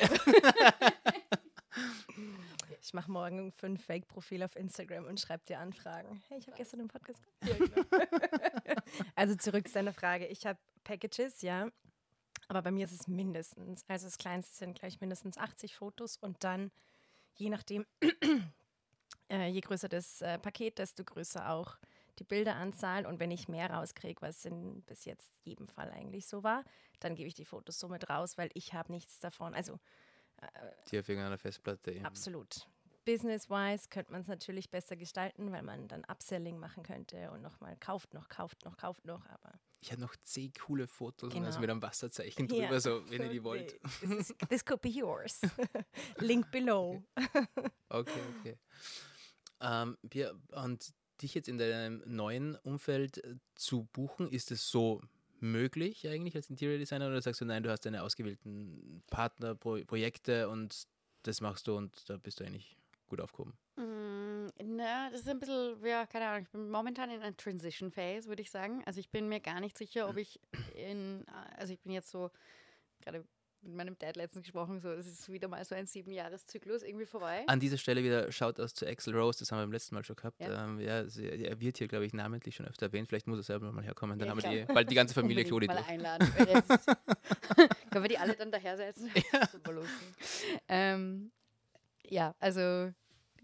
[2.82, 6.22] ich mache morgen fünf Fake-Profile auf Instagram und schreibe dir Anfragen.
[6.30, 7.66] Hey, ich habe gestern einen Podcast genau.
[9.16, 10.28] also zurück zu deiner Frage.
[10.28, 11.70] Ich habe Packages, ja.
[12.50, 16.44] Aber bei mir ist es mindestens, also das kleinste sind gleich mindestens 80 Fotos und
[16.44, 16.72] dann,
[17.36, 17.86] je nachdem,
[19.30, 21.78] äh, je größer das äh, Paket, desto größer auch
[22.18, 23.06] die Bilderanzahl.
[23.06, 26.66] Und wenn ich mehr rauskriege, was in bis jetzt jedem Fall eigentlich so war,
[27.00, 29.54] dann gebe ich die Fotos so mit raus, weil ich habe nichts davon.
[29.54, 29.80] Also
[30.92, 32.06] die auf irgendeiner Festplatte eben.
[32.06, 32.68] Absolut.
[33.14, 37.76] Business-wise könnte man es natürlich besser gestalten, weil man dann Upselling machen könnte und nochmal
[37.80, 39.26] kauft noch, kauft noch, kauft noch.
[39.28, 41.62] Aber Ich habe noch zehn coole Fotos und also Genau.
[41.62, 43.80] mit einem Wasserzeichen drüber, so wenn ihr die wollt.
[44.02, 45.42] This, is, this could be yours.
[46.20, 47.02] Link below.
[47.90, 48.58] Okay, okay.
[49.62, 55.02] Ähm, Pia, und dich jetzt in deinem neuen Umfeld äh, zu buchen, ist es so
[55.40, 59.84] möglich eigentlich als Interior Designer oder sagst du, nein, du hast deine ausgewählten Partner, Pro
[59.86, 60.88] Projekte und
[61.24, 62.76] das machst du und da bist du eigentlich
[63.10, 63.54] gut aufgehoben?
[63.76, 67.92] Mm, Na, das ist ein bisschen, ja, keine Ahnung, ich bin momentan in einer Transition
[67.92, 68.84] Phase, würde ich sagen.
[68.86, 70.40] Also ich bin mir gar nicht sicher, ob ich
[70.76, 71.26] in,
[71.58, 72.30] also ich bin jetzt so,
[73.02, 73.26] gerade
[73.62, 77.44] mit meinem Dad letztens gesprochen, so, es ist wieder mal so ein Siebenjahreszyklus irgendwie vorbei.
[77.48, 80.16] An dieser Stelle wieder Shoutouts zu Axel Rose, das haben wir beim letzten Mal schon
[80.16, 80.40] gehabt.
[80.40, 80.64] Ja.
[80.66, 83.10] Ähm, ja, sie, er wird hier, glaube ich, namentlich schon öfter erwähnt.
[83.10, 85.44] Vielleicht muss er selber mal herkommen, dann Ja, haben wir die, bald die ganze Familie
[85.44, 85.68] durch.
[85.68, 86.26] mal einladen.
[87.92, 89.12] können wir die alle dann daher setzen?
[89.52, 89.92] Super lustig.
[90.70, 91.30] Ähm,
[92.10, 92.92] ja, also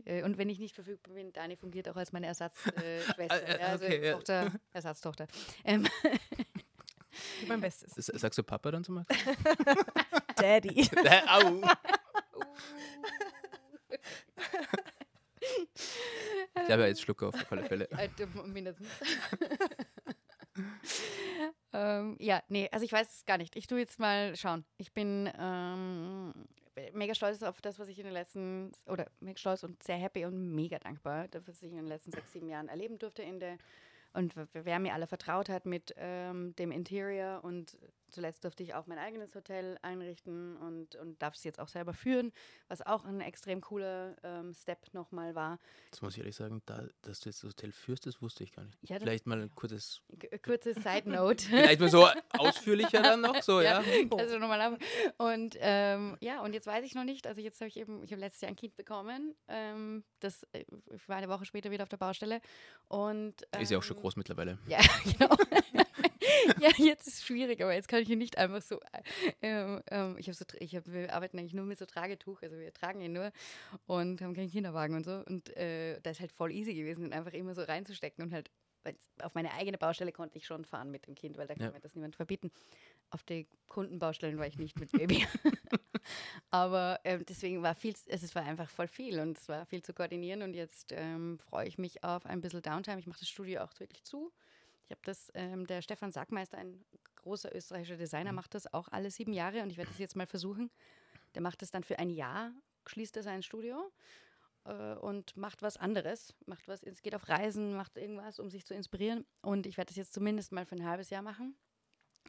[0.05, 2.77] äh, und wenn ich nicht verfügbar bin, Dani fungiert auch als meine Ersatzschwester.
[2.83, 2.99] Äh,
[3.57, 4.13] äh, ja, also okay, ja.
[4.13, 5.27] Tochter, Ersatztochter.
[5.63, 5.87] Ähm,
[7.47, 7.97] mein Bestes.
[7.97, 9.35] S- Sagst du Papa dann zum Beispiel?
[10.35, 10.89] Daddy.
[11.27, 11.61] Au!
[16.55, 17.87] Ich habe ja jetzt Schluck auf, auf alle Fälle.
[18.45, 18.87] Mindestens.
[21.73, 23.55] ähm, ja, nee, also ich weiß es gar nicht.
[23.55, 24.65] Ich tue jetzt mal schauen.
[24.77, 26.33] Ich bin ähm,
[26.93, 30.25] mega stolz auf das, was ich in den letzten, oder mega stolz und sehr happy
[30.25, 33.57] und mega dankbar, was ich in den letzten sechs, sieben Jahren erleben durfte in der
[34.15, 37.77] und wer mir alle vertraut hat mit ähm, dem Interior und
[38.15, 41.93] zuletzt durfte ich auch mein eigenes Hotel einrichten und, und darf es jetzt auch selber
[41.93, 42.31] führen,
[42.67, 45.59] was auch ein extrem cooler ähm, Step nochmal war.
[45.91, 48.53] Das muss ich ehrlich sagen, da, dass du jetzt das Hotel führst, das wusste ich
[48.53, 48.77] gar nicht.
[48.81, 51.45] Ja, Vielleicht mal ein kurzes, K kurze Side Note.
[51.45, 53.83] vielleicht mal so ausführlicher dann noch, so, ja.
[54.17, 54.79] Also nochmal ab.
[55.17, 57.27] Und ähm, ja, und jetzt weiß ich noch nicht.
[57.27, 59.35] Also jetzt habe ich eben, ich habe letztes Jahr ein Kind bekommen.
[59.47, 62.41] Ähm, das äh, ich war eine Woche später wieder auf der Baustelle.
[62.87, 64.57] Und Ist ja auch schon ähm, groß mittlerweile.
[64.67, 65.35] Ja, genau.
[66.59, 68.79] ja, jetzt ist es schwierig, aber jetzt kann ich ihn nicht einfach so.
[69.41, 72.57] Ähm, ähm, ich habe so, ich hab, wir arbeiten eigentlich nur mit so Tragetuch, also
[72.57, 73.31] wir tragen ihn nur
[73.87, 75.23] und haben keinen Kinderwagen und so.
[75.25, 78.49] Und äh, da ist halt voll easy gewesen, ihn einfach immer so reinzustecken und halt.
[79.23, 81.71] Auf meine eigene Baustelle konnte ich schon fahren mit dem Kind, weil da kann Ja.
[81.71, 82.51] mir das niemand verbieten.
[83.09, 85.25] Auf die Kundenbaustellen war ich nicht mit Baby.
[86.51, 89.81] Aber ähm, deswegen war viel, es es war einfach voll viel und es war viel
[89.81, 92.99] zu koordinieren und jetzt ähm, freue ich mich auf ein bisschen Downtime.
[92.99, 94.31] Ich mache das Studio auch wirklich zu.
[94.85, 99.09] Ich habe das, ähm, der Stefan Sackmeister, ein großer österreichischer Designer, macht das auch alle
[99.09, 100.69] sieben Jahre und ich werde das jetzt mal versuchen.
[101.33, 102.51] Der macht das dann für ein Jahr,
[102.85, 103.91] schließt er sein Studio
[104.65, 106.35] äh, und macht was anderes.
[106.45, 109.25] Macht was, es geht auf Reisen, macht irgendwas, um sich zu inspirieren.
[109.41, 111.55] Und ich werde das jetzt zumindest mal für ein halbes Jahr machen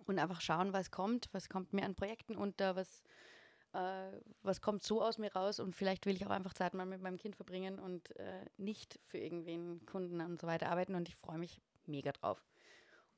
[0.06, 3.02] und einfach schauen, was kommt, was kommt mir an Projekten unter, was,
[3.72, 6.86] äh, was kommt so aus mir raus und vielleicht will ich auch einfach Zeit mal
[6.86, 11.08] mit meinem Kind verbringen und äh, nicht für irgendwen Kunden und so weiter arbeiten und
[11.08, 12.42] ich freue mich mega drauf.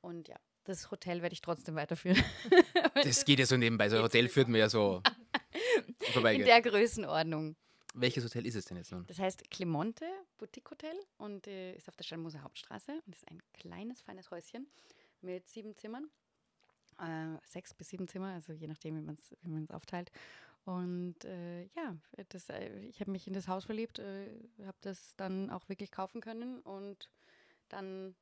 [0.01, 2.21] Und ja, das Hotel werde ich trotzdem weiterführen.
[3.03, 3.87] Das geht ja so nebenbei.
[3.89, 5.01] So ein Hotel führt mir ja so
[6.07, 6.37] In vorbei.
[6.37, 7.55] der Größenordnung.
[7.93, 9.05] Welches Hotel ist es denn jetzt nun?
[9.07, 10.05] Das heißt Clemonte
[10.37, 14.67] Boutique Hotel und äh, ist auf der Steinmoser Hauptstraße und ist ein kleines, feines Häuschen
[15.21, 16.09] mit sieben Zimmern.
[16.99, 20.11] Äh, sechs bis sieben Zimmer, also je nachdem, wie man es wie man's aufteilt.
[20.65, 21.95] Und äh, ja,
[22.29, 24.27] das, äh, ich habe mich in das Haus verliebt, äh,
[24.65, 27.09] habe das dann auch wirklich kaufen können und
[27.69, 28.15] dann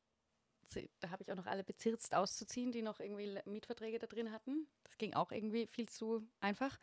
[0.99, 4.67] da habe ich auch noch alle bezirzt auszuziehen, die noch irgendwie Mietverträge da drin hatten.
[4.83, 6.77] Das ging auch irgendwie viel zu einfach.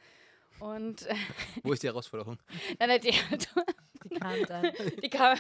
[0.61, 1.15] Und äh,
[1.63, 2.39] Wo ist die Herausforderung?
[2.79, 3.11] nein, nein, die,
[4.05, 4.73] Die kam dann.
[5.03, 5.39] die kann,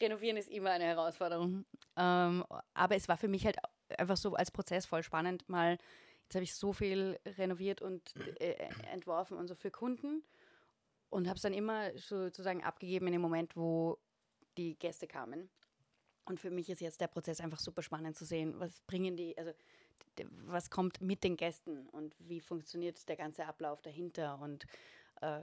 [0.00, 1.64] renovieren ist immer eine Herausforderung.
[1.96, 3.56] Ähm, aber es war für mich halt
[3.98, 5.78] einfach so als Prozess voll spannend, mal,
[6.24, 10.22] jetzt habe ich so viel renoviert und äh, entworfen und so für Kunden
[11.10, 13.98] und habe es dann immer sozusagen abgegeben in dem Moment, wo
[14.56, 15.50] die Gäste kamen.
[16.24, 19.36] Und für mich ist jetzt der Prozess einfach super spannend zu sehen, was bringen die,
[19.36, 19.52] also
[20.44, 24.66] was kommt mit den Gästen und wie funktioniert der ganze Ablauf dahinter und
[25.20, 25.40] äh,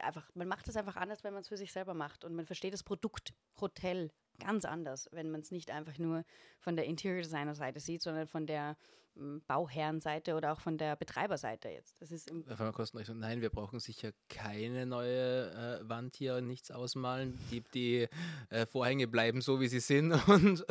[0.00, 2.46] einfach, man macht es einfach anders, wenn man es für sich selber macht und man
[2.46, 6.24] versteht das Produkt Hotel ganz anders, wenn man es nicht einfach nur
[6.58, 8.76] von der Interior Designer Seite sieht, sondern von der
[9.16, 12.00] m, Bauherrenseite oder auch von der Betreiberseite jetzt.
[12.00, 13.18] Das ist im, Kostenrechnung.
[13.18, 17.38] Nein, wir brauchen sicher keine neue äh, Wand hier, nichts ausmalen.
[17.50, 18.08] Die, die
[18.50, 20.12] äh, Vorhänge bleiben so, wie sie sind.
[20.28, 20.64] Und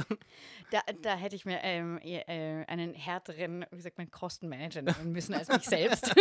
[0.72, 5.12] da, da hätte ich mir ähm, eher, äh, einen härteren, wie sagt man, Kostenmanager nehmen
[5.12, 6.14] müssen als mich selbst.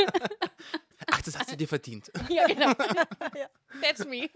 [1.10, 2.10] ach, das hast du dir verdient.
[2.28, 2.72] ja, genau.
[3.82, 4.28] That's me.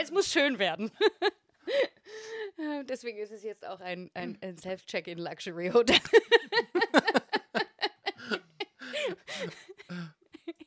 [0.00, 0.90] Es muss schön werden.
[2.88, 5.98] Deswegen ist es jetzt auch ein, ein, ein Self-Check-in Luxury Hotel.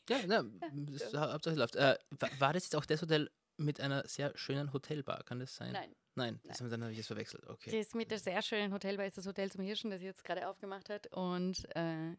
[0.09, 0.43] Ja, na,
[0.73, 1.75] das, Hauptsache läuft.
[1.75, 5.23] Äh, wa- war das jetzt auch das Hotel mit einer sehr schönen Hotelbar?
[5.23, 5.71] Kann das sein?
[5.73, 5.95] Nein.
[6.15, 7.47] Nein, das, dann habe ich es verwechselt.
[7.47, 7.71] Okay.
[7.77, 10.89] Das mit der sehr schönen Hotelbar ist das Hotel zum Hirschen, das jetzt gerade aufgemacht
[10.89, 11.07] hat.
[11.15, 12.15] Und äh,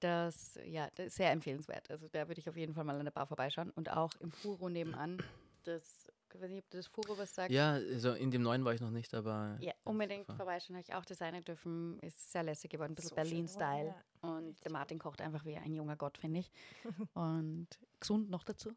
[0.00, 1.90] das, ja, das ist sehr empfehlenswert.
[1.90, 3.70] Also da würde ich auf jeden Fall mal an der Bar vorbeischauen.
[3.70, 5.22] Und auch im Furo nebenan,
[5.64, 7.50] das, ich weiß nicht, ob das Furo was sagt.
[7.50, 9.56] Ja, also in dem neuen war ich noch nicht, aber.
[9.60, 11.98] Ja, unbedingt vorbeischauen, habe ich auch designen dürfen.
[12.00, 13.94] Ist sehr lässig geworden, ein bisschen So Berlin-Style.
[14.20, 16.50] geworden, Und der Martin kocht einfach wie ein junger Gott, finde ich.
[17.14, 17.68] Und
[17.98, 18.70] gesund noch dazu,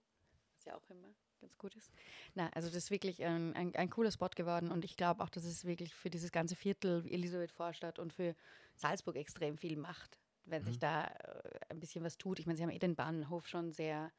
[0.56, 1.10] was ja auch immer
[1.42, 1.92] ganz gut ist.
[2.36, 5.30] Na, also das ist wirklich ein, ein, ein cooler Spot geworden und ich glaube auch,
[5.30, 8.34] dass es wirklich für dieses ganze Viertel Elisabeth Vorstadt und für
[8.76, 12.40] Salzburg extrem viel macht, wenn sich da äh, ein bisschen was tut.
[12.40, 14.12] Ich meine, sie haben eh den Bahnhof schon sehr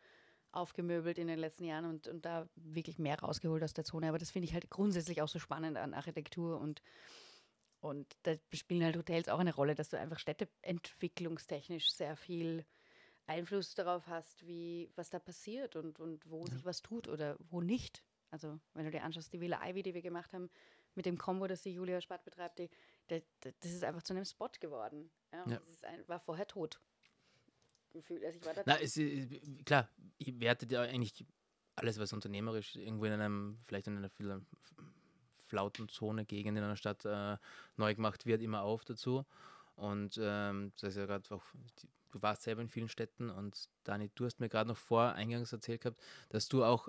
[0.55, 4.09] aufgemöbelt in den letzten Jahren und, und da wirklich mehr rausgeholt aus der Zone.
[4.09, 6.83] Aber das finde ich halt grundsätzlich auch so spannend an Architektur und,
[7.81, 12.65] und da spielen halt Hotels auch eine Rolle, dass du einfach städteentwicklungstechnisch sehr viel
[13.27, 17.61] Einfluss darauf hast, wie, was da passiert und, und wo sich was tut oder wo
[17.61, 18.05] nicht.
[18.31, 20.51] Also, wenn du dir anschaust, die Villa Ivy, die wir gemacht haben,
[20.95, 22.69] mit dem Combo, das die Julia Spatt betreibt, die,
[23.11, 25.11] die, die, das ist einfach zu einem Spot geworden.
[25.33, 25.61] Ja, Ja.
[25.67, 26.81] Das ein, war vorher tot.
[27.95, 31.25] Gefühlt, also ich war da Na, es, ist- klar, ihr wertet ja eigentlich
[31.77, 34.41] alles, was unternehmerisch irgendwo in einem, vielleicht in einer viel
[35.47, 37.37] flauten Zone, Gegend in einer Stadt äh,
[37.77, 39.25] neu gemacht wird, immer auf dazu.
[39.77, 41.45] Und ähm, das ist ja gerade auch,
[42.11, 45.53] du warst selber in vielen Städten und Dani, du hast mir gerade noch vor eingangs
[45.53, 46.89] erzählt gehabt, dass du auch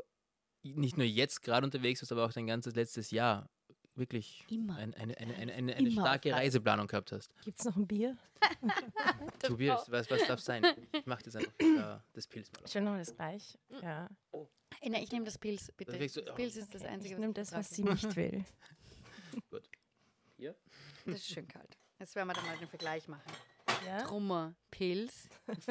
[0.64, 3.48] nicht nur jetzt gerade unterwegs bist, aber auch dein ganzes letztes Jahr
[3.96, 4.76] wirklich Immer.
[4.78, 6.32] ein, eine, eine, eine, eine, eine Immer starke.
[6.34, 7.30] Reiseplanung gehabt hast.
[7.44, 8.18] Gibt es noch ein Bier?
[9.40, 10.66] Tobias, was, was darf sein?
[10.92, 12.66] Ich mach das einfach äh, das Pilz mal auf.
[12.68, 13.58] Ich will noch das gleich.
[13.82, 14.10] Ja.
[14.82, 15.92] Ey, nein, ich nehme das Pilz, bitte.
[15.92, 18.04] Dann kriegst du- das Pilz ist das Ich Einzige, nehme ich das, was sie nicht
[18.16, 18.44] will.
[19.50, 19.70] Gut.
[20.38, 20.56] Hier?
[21.06, 21.78] Das ist schön kalt.
[22.00, 23.32] Jetzt werden wir dann mal den Vergleich machen.
[23.86, 24.04] Ja?
[24.04, 25.28] Trummer, Pilz.
[25.46, 25.68] Das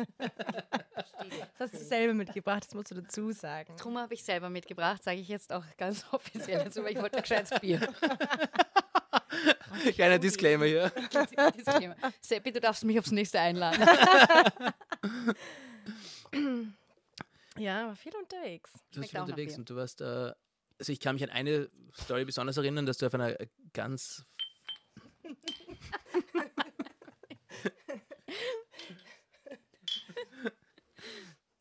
[1.58, 3.76] hast du selber mitgebracht, das musst du dazu sagen.
[3.76, 7.16] Trummer habe ich selber mitgebracht, sage ich jetzt auch ganz offiziell dazu, weil ich wollte
[7.16, 7.80] ein gescheites Bier.
[9.94, 10.90] Kleiner Disclaimer hier.
[11.56, 11.96] Disclaimer.
[12.20, 13.86] Seppi, du darfst mich aufs nächste einladen.
[17.56, 18.72] Ja, war viel unterwegs.
[18.90, 20.32] Du warst viel unterwegs und du warst, äh,
[20.76, 23.36] also ich kann mich an eine Story besonders erinnern, dass du auf einer
[23.72, 24.24] ganz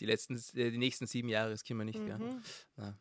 [0.04, 2.20] die letzten, äh, die nächsten sieben Jahre, das können wir nicht, gell?
[2.78, 2.94] Ja.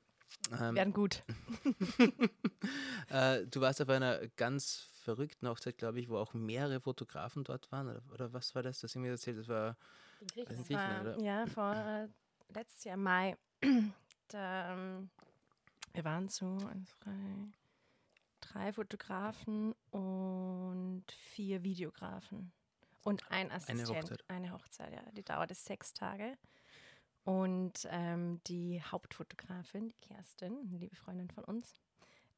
[0.60, 1.24] Ähm, Werden gut.
[3.08, 7.70] äh, du warst auf einer ganz verrückten Hochzeit, glaube ich, wo auch mehrere Fotografen dort
[7.72, 8.78] waren, oder, oder was war das?
[8.80, 9.76] Das du mir erzählt, das war
[10.20, 11.24] in Griechenland, war, oder?
[11.24, 12.08] ja, vor äh,
[12.54, 13.36] letztes Jahr Mai.
[14.28, 15.10] da, ähm,
[15.92, 16.56] wir waren so
[17.00, 17.52] zwei,
[18.40, 22.52] drei Fotografen und vier Videografen.
[23.02, 23.88] Und ein Assistent.
[23.88, 24.24] Hochzeit.
[24.28, 25.02] Eine Hochzeit, ja.
[25.10, 26.38] Die dauerte sechs Tage.
[27.24, 31.72] Und ähm, die Hauptfotografin, die Kerstin, eine liebe Freundin von uns,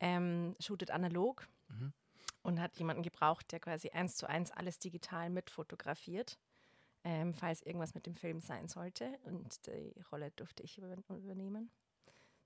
[0.01, 1.93] ähm, shootet analog Mhm.
[2.43, 6.39] und hat jemanden gebraucht, der quasi eins zu eins alles digital mitfotografiert
[7.05, 9.19] ähm, falls irgendwas mit dem Film sein sollte.
[9.25, 11.71] Und die Rolle durfte ich über übernehmen.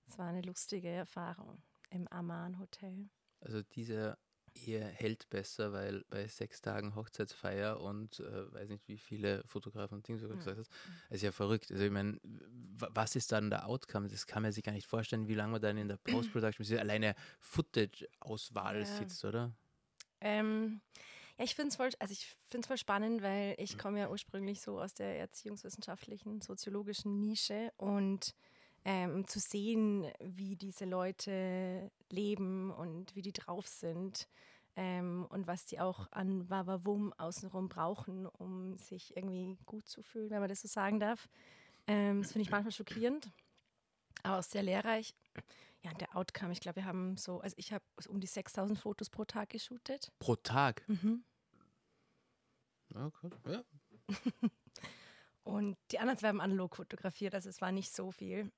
[0.09, 3.09] Es war eine lustige Erfahrung im Aman Hotel.
[3.41, 4.19] Also diese
[4.67, 9.97] Ehe hält besser, weil bei sechs Tagen Hochzeitsfeier und äh, weiß nicht, wie viele Fotografen
[9.97, 10.39] und Dinge sogar Mhm.
[10.39, 10.73] gesagt hast,
[11.11, 11.71] ist ja verrückt.
[11.71, 14.09] Also ich meine, was ist dann der Outcome?
[14.09, 17.15] Das kann man sich gar nicht vorstellen, wie lange man dann in der Post-Production, alleine
[17.41, 18.85] Footage-Auswahl Ja.
[18.85, 19.53] sitzt, oder?
[20.21, 20.81] Ähm,
[21.39, 24.61] ja, ich finde es voll, also ich find's voll spannend, weil ich komme ja ursprünglich
[24.61, 28.35] so aus der erziehungswissenschaftlichen, soziologischen Nische und
[28.89, 34.27] ähm, zu sehen, wie diese Leute leben und wie die drauf sind
[34.77, 40.31] ähm, und was die auch an Wawawum außenrum brauchen, um sich irgendwie gut zu fühlen,
[40.31, 41.29] wenn man das so sagen darf.
[41.87, 43.31] Ähm, das finde ich manchmal schockierend,
[44.23, 45.15] aber auch sehr lehrreich.
[45.83, 48.79] Ja, und der Outcome, ich glaube, wir haben so, also ich habe um die 6000
[48.79, 50.11] Fotos pro Tag geshootet.
[50.19, 50.83] Pro Tag.
[50.89, 51.25] Mhm.
[52.95, 53.31] Okay.
[53.49, 53.63] ja.
[55.49, 58.53] Und die anderen zwei haben analog fotografiert, also es war nicht so viel.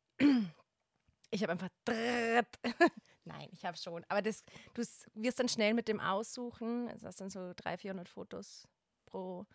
[1.30, 1.68] Ich habe einfach.
[3.24, 4.04] Nein, ich habe schon.
[4.08, 4.42] Aber das,
[4.74, 4.82] du
[5.14, 6.88] wirst dann schnell mit dem aussuchen.
[6.88, 8.66] Also hast dann so 300, 400 Fotos
[9.06, 9.46] pro,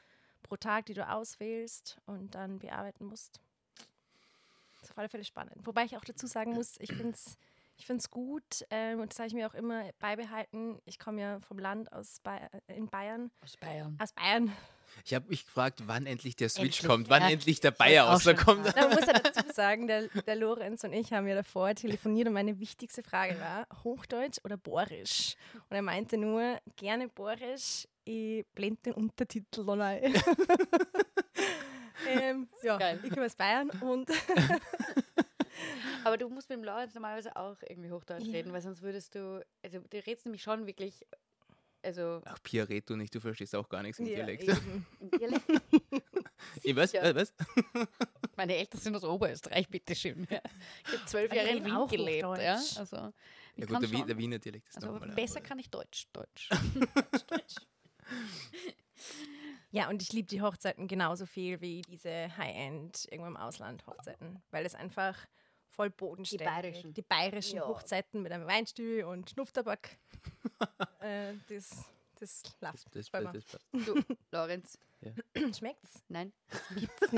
[0.44, 3.42] pro Tag, die du auswählst und dann bearbeiten musst.
[4.76, 5.66] Das ist auf alle Fälle spannend.
[5.66, 7.38] Wobei ich auch dazu sagen muss, ich finde es
[7.78, 10.80] ich find's gut ähm, und das habe ich mir auch immer beibehalten.
[10.86, 13.32] Ich komme ja vom Land aus Bay in Bayern.
[13.42, 13.98] Aus Bayern.
[14.02, 14.52] Aus Bayern.
[15.04, 17.30] Ich habe mich gefragt, wann endlich der Switch Endlich, kommt, wann ja.
[17.30, 18.76] endlich der Bayer schon rauskommt.
[18.76, 22.34] Da muss er dazu sagen, der, der Lorenz und ich haben ja davor telefoniert und
[22.34, 25.36] meine wichtigste Frage war, Hochdeutsch oder Borisch?
[25.70, 30.14] Und er meinte nur, gerne Borisch, ich blende den Untertitel dann ein.
[32.08, 33.00] ähm, ja, Geil.
[33.04, 34.10] ich komme aus Bayern und
[36.04, 38.32] Aber du musst mit dem Lorenz normalerweise auch irgendwie Hochdeutsch Ja.
[38.34, 41.04] reden, weil sonst würdest du, also du redest nämlich schon wirklich,
[41.86, 44.44] also Ach, Pia, red du nicht, du verstehst auch gar nichts im ja, Dialekt.
[44.44, 44.86] eben.
[45.00, 45.46] im Dialekt.
[46.64, 47.04] Ich sicher.
[47.04, 47.34] Äh, was?
[48.36, 50.28] Meine Eltern sind aus Oberösterreich, bitteschön.
[50.30, 50.42] Ja.
[50.88, 52.24] Ich habe zwölf Aber Jahre in Wien gelebt.
[52.42, 52.62] Ja?
[52.78, 54.08] Also, Ja gut, der, schon.
[54.08, 55.48] der Wiener Dialekt ist Also nochmal ein besser anderer.
[55.48, 56.08] kann ich Deutsch.
[56.12, 56.50] Deutsch.
[59.72, 64.42] Ja, und ich liebe die Hochzeiten genauso viel wie diese High-End irgendwo im Ausland Hochzeiten,
[64.52, 65.18] weil es einfach
[65.76, 66.94] voll bodenständig bayerischen.
[66.94, 67.68] Die bayerischen Ja.
[67.68, 69.98] Hochzeiten mit einem Weinstuhl und Schnupftabak.
[71.02, 71.86] äh, das
[72.20, 72.96] das läuft.
[72.96, 73.40] Das, bei das, mir.
[73.42, 73.66] das passt.
[73.88, 74.78] Du, Lorenz.
[75.58, 76.02] Schmeckt's?
[76.08, 76.32] Nein.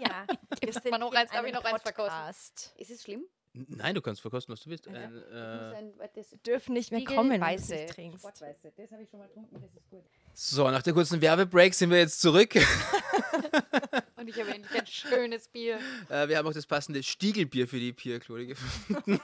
[0.00, 0.26] Ja.
[0.60, 1.30] Gibt's noch eins?
[1.30, 2.16] Darf ich in noch eins verkosten?
[2.16, 2.74] Podcast.
[2.76, 3.24] Ist es schlimm?
[3.52, 4.86] Nein, du kannst verkosten, was du willst.
[4.86, 4.92] Ja.
[4.92, 8.20] Ein, Ich muss äh, ein, das Wir dürfen nicht mehr kommen, wenn du nicht trinkst.
[8.20, 8.72] Sportweiße.
[8.76, 10.04] Das habe ich schon mal getrunken, das ist gut.
[10.34, 12.54] so, nach der kurzen Werbebreak sind wir jetzt zurück.
[14.20, 15.78] Und ich Ich habe endlich ein schönes Bier.
[16.10, 19.18] Äh, wir haben auch das passende Stiegelbier für die Pierklode gefunden.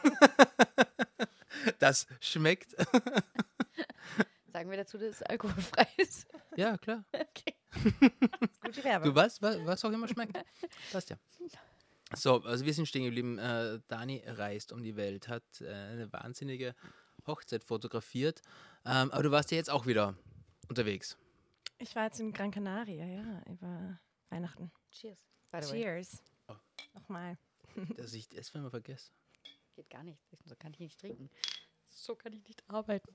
[1.79, 2.73] das schmeckt.
[4.53, 6.27] Sagen wir dazu, dass es alkoholfrei ist.
[6.57, 7.05] Ja, klar.
[7.13, 7.55] Okay.
[8.63, 9.11] Gute Werbung.
[9.11, 10.39] Du weißt, was, was auch immer schmeckt.
[10.91, 11.17] Passt ja.
[12.15, 13.37] So, also wir sind stehen geblieben.
[13.39, 16.75] Äh, Dani reist um die Welt, hat äh, eine wahnsinnige
[17.27, 18.41] Hochzeit fotografiert.
[18.87, 20.17] Ähm, aber du warst ja jetzt auch wieder
[20.69, 21.19] unterwegs.
[21.79, 23.99] Ich war jetzt in Gran Canaria, ja, über
[24.31, 24.71] Weihnachten.
[24.91, 25.19] Cheers.
[25.51, 25.83] By the way.
[25.83, 26.23] Cheers.
[26.49, 26.55] Oh.
[26.95, 27.39] Nochmal.
[27.97, 29.11] Dass ich das mal vergesse.
[29.75, 30.19] Geht gar nicht.
[30.45, 31.31] So kann ich nicht trinken.
[31.89, 33.15] So kann ich nicht arbeiten.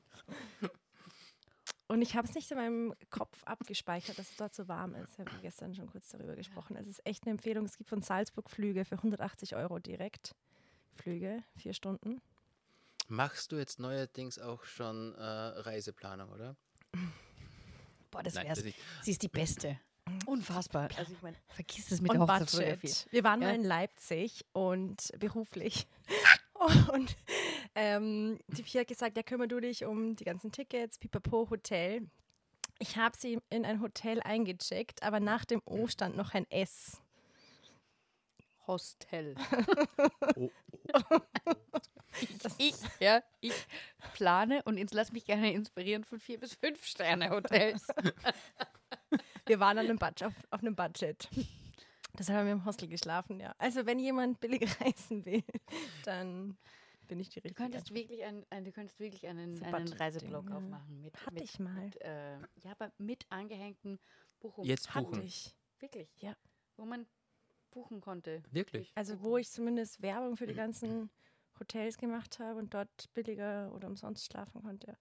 [1.88, 5.14] Und ich habe es nicht in meinem Kopf abgespeichert, dass es dort so warm ist.
[5.14, 6.78] Ich habe gestern schon kurz darüber gesprochen.
[6.78, 7.66] Es ist echt eine Empfehlung.
[7.66, 10.34] Es gibt von Salzburg Flüge für 180 Euro direkt.
[10.94, 12.22] Flüge, vier Stunden.
[13.08, 16.56] Machst du jetzt neuerdings auch schon äh, Reiseplanung, oder?
[18.10, 18.60] Boah, das Nein, wär's.
[18.60, 18.80] das nicht.
[19.02, 19.80] Sie ist die Beste.
[20.26, 20.90] Unfassbar.
[20.98, 22.42] Also ich meine, vergiss es mit und der Budget.
[22.42, 22.94] Hochzeitsfotografie.
[23.12, 23.48] Wir waren Ja.
[23.50, 25.88] mal in Leipzig und beruflich.
[26.94, 27.16] Und
[27.74, 32.08] ähm, die Pia hat gesagt, ja, kümmere du dich um die ganzen Tickets, Pipapo, Hotel.
[32.78, 37.02] Ich habe sie in ein Hotel eingecheckt, aber nach dem O stand noch ein S.
[38.68, 39.36] Hostel.
[40.94, 41.20] Oh,
[42.44, 43.54] Das Ich, ja, ich
[44.14, 47.88] plane und jetzt lass mich gerne inspirieren von vier bis fünf Sterne Hotels.
[49.46, 51.30] Wir waren an einem Budget, auf, auf einem Budget.
[52.18, 53.54] Deshalb haben wir im Hostel geschlafen, ja.
[53.58, 55.44] Also wenn jemand billig reisen will,
[56.06, 56.58] dann
[57.08, 57.54] bin ich die Du richtige.
[57.54, 61.02] könntest wirklich, ein, ein, du könntest wirklich einen, So einen Reiseblog aufmachen.
[61.02, 61.74] Mit, Hatte mit, ich mal.
[61.86, 64.00] Mit, äh, ja, aber mit angehängten
[64.40, 64.68] Buchungen.
[64.70, 65.24] Jetzt Hatte buchen.
[65.24, 65.56] ich.
[65.80, 66.10] Wirklich?
[66.18, 66.36] Ja.
[66.78, 67.06] Wo man
[67.72, 68.44] buchen konnte.
[68.52, 68.92] Wirklich?
[68.96, 71.10] Also wo ich zumindest Werbung für die ganzen
[71.60, 74.98] Hotels gemacht habe und dort billiger oder umsonst schlafen konnte.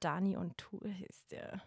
[0.00, 1.62] Dani on Tour ist der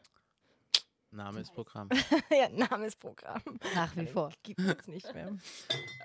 [1.16, 1.90] Name ist Programm.
[2.30, 3.42] ja, Namensprogramm.
[3.74, 4.32] Nach wie vor.
[4.44, 5.36] Gibt es jetzt nicht mehr.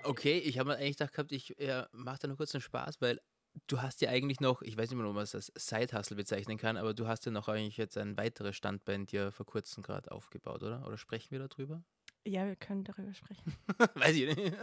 [0.03, 3.01] Okay, ich habe mir eigentlich gedacht gehabt, ich äh, mache da nur kurz einen Spaß,
[3.01, 3.19] weil
[3.67, 6.57] du hast ja eigentlich noch, ich weiß nicht mehr, ob man es als Side-Hustle bezeichnen
[6.57, 10.11] kann, aber du hast ja noch eigentlich jetzt ein weiteres Standbein dir vor kurzem gerade
[10.11, 10.85] aufgebaut, oder?
[10.87, 11.83] Oder sprechen wir darüber?
[12.25, 13.55] Ja, wir können darüber sprechen.
[13.95, 14.53] weiß ich nicht.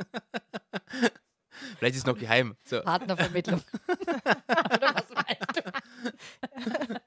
[1.78, 2.56] Vielleicht ist es noch geheim.
[2.64, 2.80] So.
[2.82, 3.62] Partnervermittlung.
[3.88, 7.00] Oder was meinst du?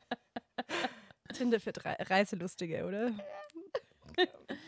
[1.34, 3.12] Tinder für Drei Reiselustige, oder?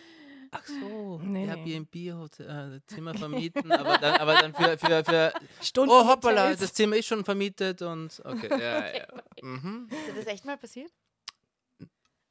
[0.56, 5.34] Ach so, Nee, Airbnb, Hotel, äh, Zimmer vermieten, aber dann, aber dann für, für, für
[5.62, 6.60] Stunden oh hoppala, Hotels.
[6.60, 9.08] das Zimmer ist schon vermietet und okay, ja, ja.
[9.42, 9.90] Mhm.
[10.10, 10.92] Ist das echt mal passiert?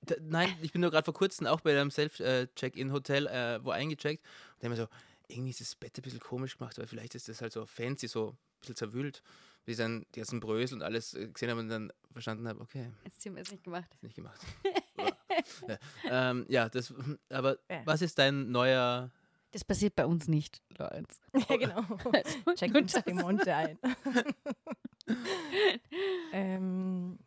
[0.03, 4.25] D nein, ich bin nur gerade vor kurzem auch bei einem Self-Check-In-Hotel äh, wo eingecheckt
[4.25, 4.89] und da haben wir so,
[5.27, 8.07] irgendwie ist das Bett ein bisschen komisch gemacht, weil vielleicht ist das halt so fancy,
[8.07, 9.23] so ein bisschen zerwühlt,
[9.67, 12.91] ich dann die ganzen Brösel und alles äh, gesehen habe und dann verstanden habe, okay,
[13.05, 13.93] Das Zimmer ist nicht gemacht.
[13.95, 14.41] ist nicht gemacht.
[15.69, 16.93] ja, ähm, ja, das,
[17.31, 17.83] aber Ja.
[17.85, 19.11] was ist dein neuer,
[19.51, 21.21] Das passiert bei uns nicht, Lorenz.
[21.49, 21.83] Ja, genau.
[22.57, 23.79] Check uns die Monte ein.
[26.33, 27.19] ähm,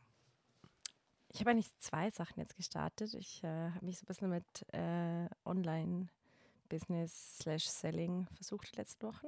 [1.34, 3.14] ich habe eigentlich zwei Sachen jetzt gestartet.
[3.16, 9.06] Ich äh, habe mich so ein bisschen mit äh, Online-Business slash Selling versucht die letzten
[9.08, 9.28] Wochen.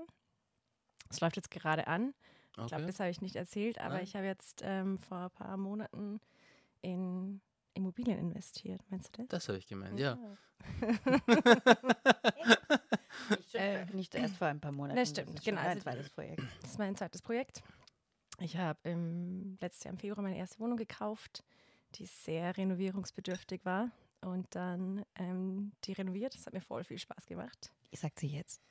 [1.10, 2.14] Es läuft jetzt gerade an.
[2.60, 2.86] Ich glaube, okay.
[2.88, 4.04] das habe ich nicht erzählt, aber Nein.
[4.04, 6.20] ich habe jetzt ähm, vor ein paar Monaten
[6.82, 7.40] in
[7.76, 8.82] Immobilien investiert.
[8.90, 9.28] Meinst du das?
[9.30, 10.18] das habe ich gemeint, ja.
[13.30, 14.96] Nicht, schon, Äh, nicht erst vor ein paar Monaten.
[14.98, 16.42] das stimmt, ist schon genau, Ein also- zweites Projekt.
[16.62, 17.62] Das ist mein zweites Projekt.
[18.40, 21.44] Ich habe im letztes Jahr im Februar meine erste Wohnung gekauft,
[21.96, 23.92] die sehr renovierungsbedürftig war.
[24.22, 26.34] Und dann ähm, die renoviert.
[26.36, 27.72] Das hat mir voll viel Spaß gemacht.
[27.94, 28.62] Sagt sie jetzt.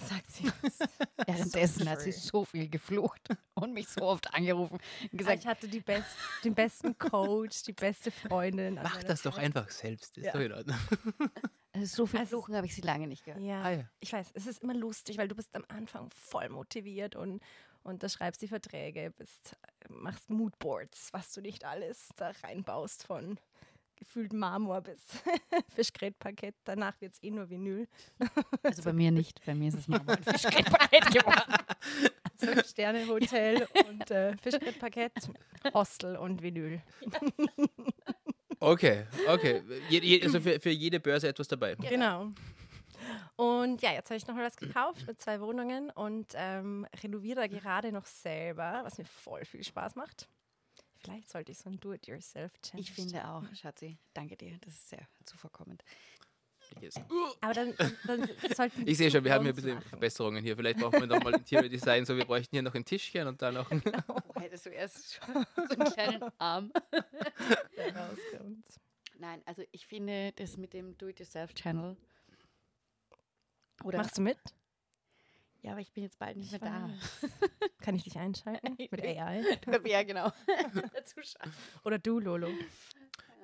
[0.00, 0.44] Sagt sie.
[1.26, 4.80] Währenddessen hat sie so viel geflucht und mich so oft angerufen und
[5.10, 8.78] Gesagt, gesagt, ich hatte die best, den besten Coach, die beste Freundin.
[8.78, 9.46] an Mach das doch Seite.
[9.46, 10.32] einfach selbst, ist Ja.
[10.32, 10.76] doch in Ordnung.
[11.72, 13.42] also so viel Also- Fluchen habe ich sie lange nicht gehört.
[13.42, 13.84] Ja, Ah, ja.
[14.00, 17.42] ich weiß, es ist immer lustig, weil du bist am Anfang voll motiviert und,
[17.82, 19.56] und da schreibst die Verträge, bist,
[19.88, 23.38] machst Moodboards, was du nicht alles da reinbaust von
[23.98, 25.00] gefühlt Marmor bis
[25.74, 26.54] Fischgrätparkett.
[26.64, 27.88] Danach wird es eh nur Vinyl.
[28.62, 29.44] Also bei mir nicht.
[29.44, 31.54] Bei mir ist es Marmor und Fischgrätparkett geworden.
[32.36, 35.12] Fünf-Sterne-Hotel und äh, Fischgrätparkett,
[35.74, 36.80] Hostel und Vinyl.
[38.60, 39.62] Okay, okay.
[39.88, 41.74] Je, je, also für, für jede Börse etwas dabei.
[41.74, 42.32] Genau.
[43.36, 47.40] Und ja, jetzt habe ich noch mal was gekauft mit zwei Wohnungen und ähm, renoviere
[47.40, 50.28] da gerade noch selber, was mir voll viel Spaß macht.
[50.98, 54.58] Vielleicht sollte ich so ein Do-it-yourself-Challenge Ich finde auch, Schatzi, danke dir.
[54.60, 55.84] Das ist sehr zuvorkommend.
[56.80, 56.94] Yes.
[57.40, 57.74] Aber dann,
[58.06, 59.88] dann sollten Ich sehe schon, wir haben hier ein bisschen machen.
[59.88, 60.56] Verbesserungen hier.
[60.56, 62.04] Vielleicht brauchen wir nochmal Interior Design.
[62.04, 63.82] So, wir bräuchten hier noch ein Tischchen und da noch ein.
[64.08, 66.72] Oh, hättest du erst schon so einen kleinen Arm.
[67.78, 68.66] Rauskommt.
[69.18, 71.96] Nein, also ich finde das mit dem Do-it-yourself-Channel
[73.84, 74.38] Oder Machst du mit?
[75.62, 76.90] Ja, aber ich bin jetzt bald nicht Ich mehr da.
[77.80, 79.42] Kann ich dich einschalten mit AI?
[79.86, 80.30] ja, genau.
[81.84, 82.48] Oder du, Lolo?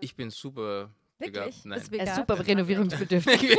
[0.00, 1.32] Ich bin super Wirklich?
[1.62, 1.64] begabt.
[1.64, 1.78] Nein.
[1.80, 2.28] Bist Er ist begabt?
[2.28, 3.58] super renovierungsbedürftig.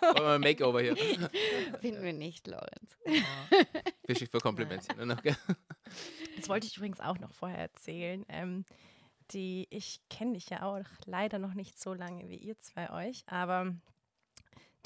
[0.00, 0.96] Wollen wir ein Makeover hier.
[1.80, 2.96] Finden wir nicht, Lorenz.
[4.04, 4.94] Fisch ich für Komplimente.
[4.96, 5.16] Ne?
[6.36, 8.24] Das wollte ich übrigens auch noch vorher erzählen.
[8.28, 8.64] Ähm,
[9.32, 13.22] die, ich kenne dich ja auch leider noch nicht so lange wie ihr zwei euch,
[13.26, 13.74] aber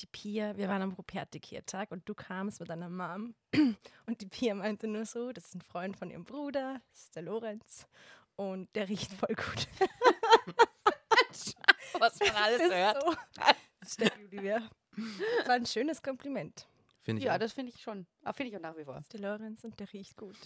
[0.01, 3.35] die Pia, wir waren am Rupertik-Tag und du kamst mit deiner Mom
[4.07, 7.17] und die Pia meinte nur so, das ist ein Freund von ihrem Bruder, das ist
[7.17, 7.87] der Lorenz
[8.37, 9.69] und der riecht voll gut.
[12.01, 13.03] Was man alles Das ist hört.
[13.03, 13.15] so.
[13.81, 14.71] Das ist der Julia.
[15.39, 16.67] Das war ein schönes Kompliment.
[17.03, 17.39] Finde ich Ja, auch.
[17.39, 18.07] das finde ich schon.
[18.23, 18.95] Aber finde ich auch nach wie vor.
[18.95, 20.37] Das ist der Lorenz und der riecht gut.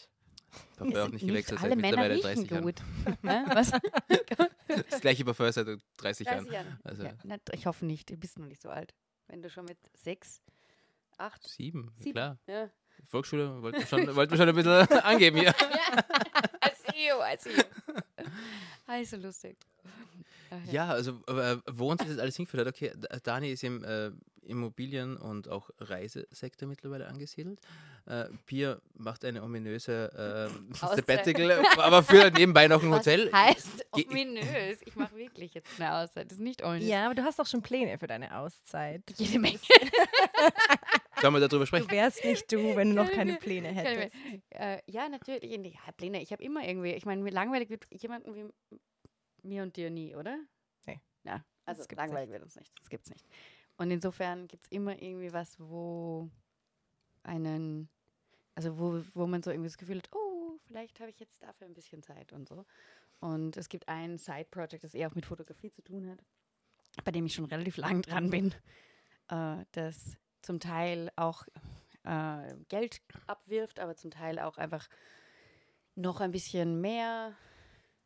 [0.76, 2.64] Parfum auch nicht gewechselt alle seit Männer mittlerweile riechen 30 Jahren.
[2.64, 2.80] gut.
[3.22, 3.44] Hä?
[3.54, 3.70] Was?
[4.90, 5.66] Das gleiche Parfum seit
[5.98, 6.38] 30 Jahren.
[6.44, 6.80] 30 Jahren.
[6.84, 8.10] Also Ja, na, ich hoffe nicht.
[8.10, 8.94] Du bist noch nicht so alt.
[9.28, 10.42] Wenn du schon mit sechs,
[11.18, 12.12] acht, sieben, sieben.
[12.12, 12.38] klar.
[12.46, 12.70] Ja.
[13.04, 15.54] Volksschule wollten wir schon, wollten wir schon ein bisschen angeben hier.
[16.60, 17.62] als EU, als EU.
[18.86, 19.56] Also lustig.
[20.50, 24.10] Ach Ja, also äh, wo uns das alles hingeführt hat, okay, Dani ist im äh,
[24.42, 27.60] Immobilien- und auch Reisesektor mittlerweile angesiedelt.
[28.08, 30.10] Äh, Pia macht eine ominöse
[30.72, 30.74] äh.
[30.74, 33.30] Sabbatical, aber für nebenbei noch ein Was Hotel.
[33.32, 34.78] heißt Ge- ominös?
[34.86, 36.26] Ich mache wirklich jetzt eine Auszeit.
[36.30, 36.88] Das ist nicht ominös.
[36.88, 39.02] Ja, aber du hast doch schon Pläne für deine Auszeit.
[39.18, 39.58] Jede Menge.
[41.20, 41.90] Sollen wir darüber Du sprechen?
[41.90, 44.14] wärst nicht du, wenn du noch keine Pläne hättest.
[44.50, 45.50] Äh, ja, natürlich.
[45.52, 46.22] Ja, Pläne.
[46.22, 48.46] Ich habe immer irgendwie, ich meine, mir langweilig wird jemanden wie
[49.42, 50.38] mir und dir nie, oder?
[50.86, 51.00] Nee.
[51.24, 52.72] Ja, also gibt's langweilig wird uns nicht.
[52.80, 53.26] Das gibt's nicht.
[53.76, 56.30] Und insofern gibt es immer irgendwie was, wo
[57.22, 57.88] einen,
[58.58, 61.68] also wo, wo man so irgendwie das Gefühl hat, oh, vielleicht habe ich jetzt dafür
[61.68, 62.66] ein bisschen Zeit und so.
[63.20, 66.18] Und es gibt ein Side-Project, das eher auch mit Fotografie zu tun hat,
[67.04, 68.52] bei dem ich schon relativ lang dran bin,
[69.28, 71.44] äh, das zum Teil auch
[72.02, 74.88] äh, Geld abwirft, aber zum Teil auch einfach
[75.94, 77.36] noch ein bisschen mehr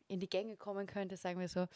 [0.08, 1.66] in die Gänge kommen könnte, sagen wir so.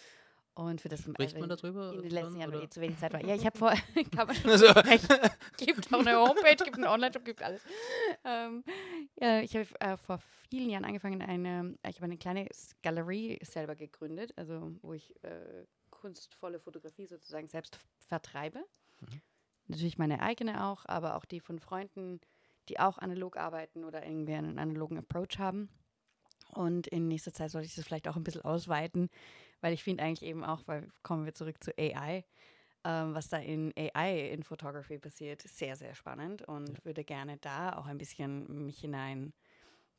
[0.57, 1.93] Und für das Spricht also man darüber?
[1.93, 3.23] in den letzten Jahren, eh zu wenig Zeit war.
[3.23, 3.73] Ja, ich habe vor,
[4.17, 4.67] kann man Also,
[5.59, 7.61] gibt auch eine Homepage, gibt einen Online-Shop, gibt alles.
[8.27, 8.65] Ähm,
[9.21, 10.19] ja, ich habe äh, vor
[10.51, 12.49] vielen Jahren angefangen, eine, ich habe eine kleine
[12.83, 18.65] Galerie selber gegründet, also wo ich äh, kunstvolle Fotografie sozusagen selbst vertreibe.
[19.69, 22.21] Natürlich meine eigene auch, aber auch die von Freunden,
[22.69, 25.69] die auch analog arbeiten oder irgendwie einen analogen Approach haben.
[26.53, 29.09] Und in nächster Zeit sollte ich das vielleicht auch ein bisschen ausweiten,
[29.61, 32.25] weil ich finde eigentlich eben auch, weil kommen wir zurück zu AI,
[32.87, 37.77] ähm, was da in AI in Photography passiert, sehr, sehr spannend und würde gerne da
[37.77, 39.33] auch ein bisschen mich hinein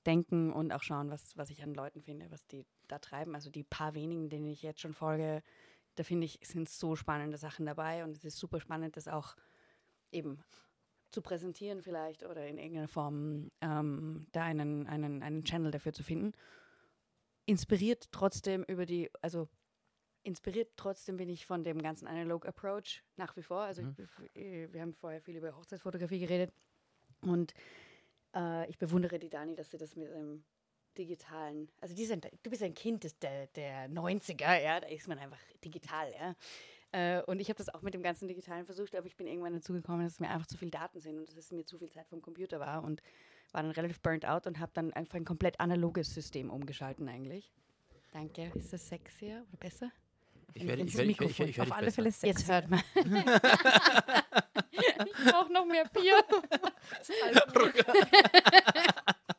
[0.05, 3.35] denken und auch schauen, was, was ich an Leuten finde, was die da treiben.
[3.35, 5.43] Also die paar wenigen, denen ich jetzt schon folge,
[5.95, 9.35] da finde ich, sind so spannende Sachen dabei und es ist super spannend, das auch
[10.13, 10.39] eben
[11.11, 16.03] zu präsentieren vielleicht oder in irgendeiner Form ähm, da einen, einen, einen Channel dafür zu
[16.03, 16.31] finden.
[17.45, 19.49] Inspiriert trotzdem über die, also
[20.27, 23.61] inspiriert trotzdem bin ich von dem ganzen Analog Approach nach wie vor.
[23.61, 23.95] Also Mhm.
[24.33, 26.51] ich, äh, wir haben vorher viel über Hochzeitsfotografie geredet
[27.21, 27.53] und
[28.35, 30.43] äh, ich bewundere die Dani, dass sie das mit einem
[30.97, 35.07] digitalen, also die sind, du bist ein Kind des, der, der 90er, ja, da ist
[35.07, 36.35] man einfach digital, ja.
[36.91, 39.53] Äh, und ich habe das auch mit dem ganzen Digitalen versucht, aber ich bin irgendwann
[39.53, 41.77] dazu gekommen, dass es mir einfach zu viel Daten sind und dass es mir zu
[41.77, 43.01] viel Zeit vom Computer war und
[43.51, 47.51] war dann relativ burnt out und habe dann einfach ein komplett analoges System umgeschalten eigentlich.
[48.11, 48.51] Danke.
[48.55, 49.91] Ist das sexier oder besser?
[50.53, 51.37] Ich werde ich werde- ich werde- ich Mikrofon.
[51.39, 51.91] werde- ich werde Auf alle.
[51.91, 52.27] Fälle sexy.
[52.27, 52.81] Jetzt hört man.
[54.71, 56.23] ich brauche noch mehr Bier.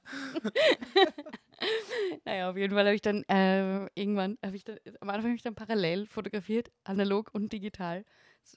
[2.24, 5.36] naja, auf jeden Fall habe ich dann äh, irgendwann, habe ich dann, am Anfang habe
[5.36, 8.04] ich dann parallel fotografiert, analog und digital.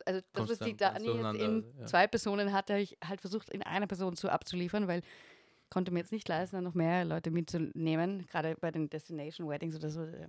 [0.05, 1.85] Also das, was die Dani jetzt in ja.
[1.85, 5.91] zwei Personen hatte, habe ich halt versucht, in einer Person zu abzuliefern, weil ich konnte
[5.91, 10.03] mir jetzt nicht leisten, noch mehr Leute mitzunehmen, gerade bei den Destination Weddings oder so,
[10.03, 10.27] äh,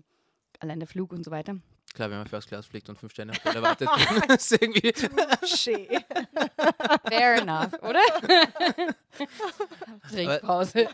[0.63, 1.57] allein der Flug und so weiter.
[1.95, 3.89] Klar, wenn man First Class fliegt und fünf Sterne Hotel erwartet,
[4.35, 4.95] ist irgendwie.
[5.47, 5.87] Schön.
[7.07, 8.01] Fair enough, oder?
[10.11, 10.89] Trinkpause.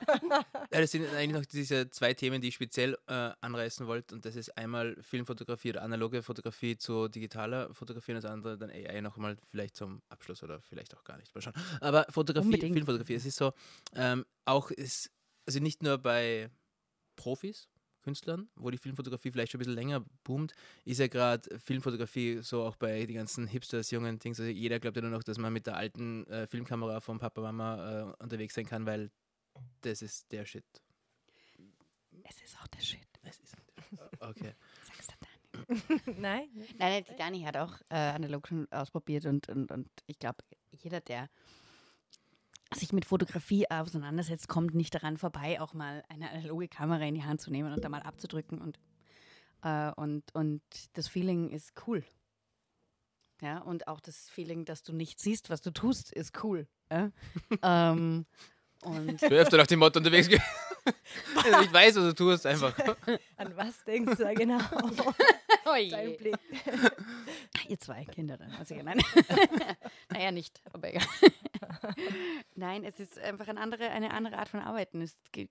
[0.73, 4.15] Ja, das sind eigentlich noch diese zwei Themen, die ich speziell äh, anreißen wollte.
[4.17, 8.71] Und das ist einmal Filmfotografie oder analoge Fotografie zu digitaler Fotografie und das andere dann
[8.71, 11.33] AI nochmal vielleicht zum Abschluss oder vielleicht auch gar nicht.
[11.33, 11.55] Mal schauen.
[11.81, 12.75] Aber Fotografie, Unbedingt.
[12.75, 13.53] Filmfotografie, es ist so,
[13.95, 15.13] ähm, auch ist,
[15.47, 16.51] also nicht nur bei
[17.15, 17.69] Profis,
[18.03, 22.63] Künstlern, wo die Filmfotografie vielleicht schon ein bisschen länger boomt, ist ja gerade Filmfotografie so
[22.63, 24.41] auch bei den ganzen Hipsters, jungen Dings.
[24.41, 27.41] Also jeder glaubt ja nur noch, dass man mit der alten äh, Filmkamera von Papa,
[27.41, 29.11] Mama äh, unterwegs sein kann, weil
[29.83, 30.65] das ist der Shit.
[32.25, 33.09] Es ist auch der Shit.
[33.23, 33.57] Es ist.
[34.21, 34.53] Okay.
[34.85, 36.19] Sag's der Dani.
[36.21, 36.49] Nein?
[36.77, 40.39] Nein, die Dani hat auch äh, analog schon ausprobiert und, und, und ich glaube,
[40.73, 41.29] jeder, der
[42.75, 47.25] sich mit Fotografie auseinandersetzt, kommt nicht daran vorbei, auch mal eine analoge Kamera in die
[47.25, 48.79] Hand zu nehmen und da mal abzudrücken und,
[49.63, 50.63] äh, und, und
[50.93, 52.05] das Feeling ist cool.
[53.41, 56.67] Ja, und auch das Feeling, dass du nicht siehst, was du tust, ist cool.
[56.91, 57.11] Ja?
[57.63, 58.27] ähm,
[58.83, 62.75] und Du öfter nach dem Motto unterwegs also ich weiß, was du tust, einfach.
[63.37, 64.59] An was denkst du da genau?
[64.73, 66.17] oh Dein je.
[66.17, 66.37] Blick.
[67.69, 69.01] Ihr zwei Kinder dann, also nein.
[70.11, 71.07] naja, nicht, aber egal.
[72.55, 75.01] nein, es ist einfach eine andere, eine andere Art von Arbeiten.
[75.03, 75.51] Es geht,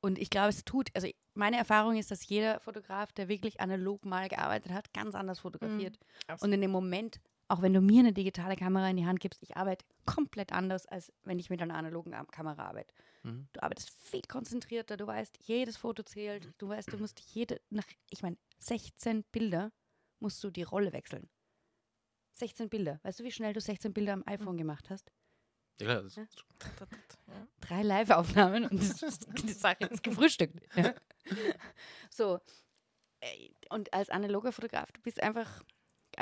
[0.00, 4.04] und ich glaube, es tut, also meine Erfahrung ist, dass jeder Fotograf, der wirklich analog
[4.04, 5.98] mal gearbeitet hat, ganz anders fotografiert.
[6.42, 9.42] Und in dem Moment, auch wenn du mir eine digitale Kamera in die Hand gibst,
[9.42, 12.94] ich arbeite komplett anders, als wenn ich mit einer analogen Am- Kamera arbeite.
[13.22, 13.48] Mhm.
[13.52, 17.86] Du arbeitest viel konzentrierter, du weißt, jedes Foto zählt, du weißt, du musst jede, nach,
[18.10, 19.72] ich meine, 16 Bilder
[20.20, 21.28] musst du die Rolle wechseln.
[22.32, 23.00] 16 Bilder.
[23.02, 25.10] Weißt du, wie schnell du 16 Bilder am iPhone gemacht hast?
[25.80, 26.26] Ja, das, Ja.
[27.60, 30.60] Drei Live-Aufnahmen und das ist- die Sache ist gefrühstückt.
[30.76, 30.94] Ja.
[32.10, 32.40] So.
[33.20, 35.62] äh, Und als analoger Fotograf, du bist einfach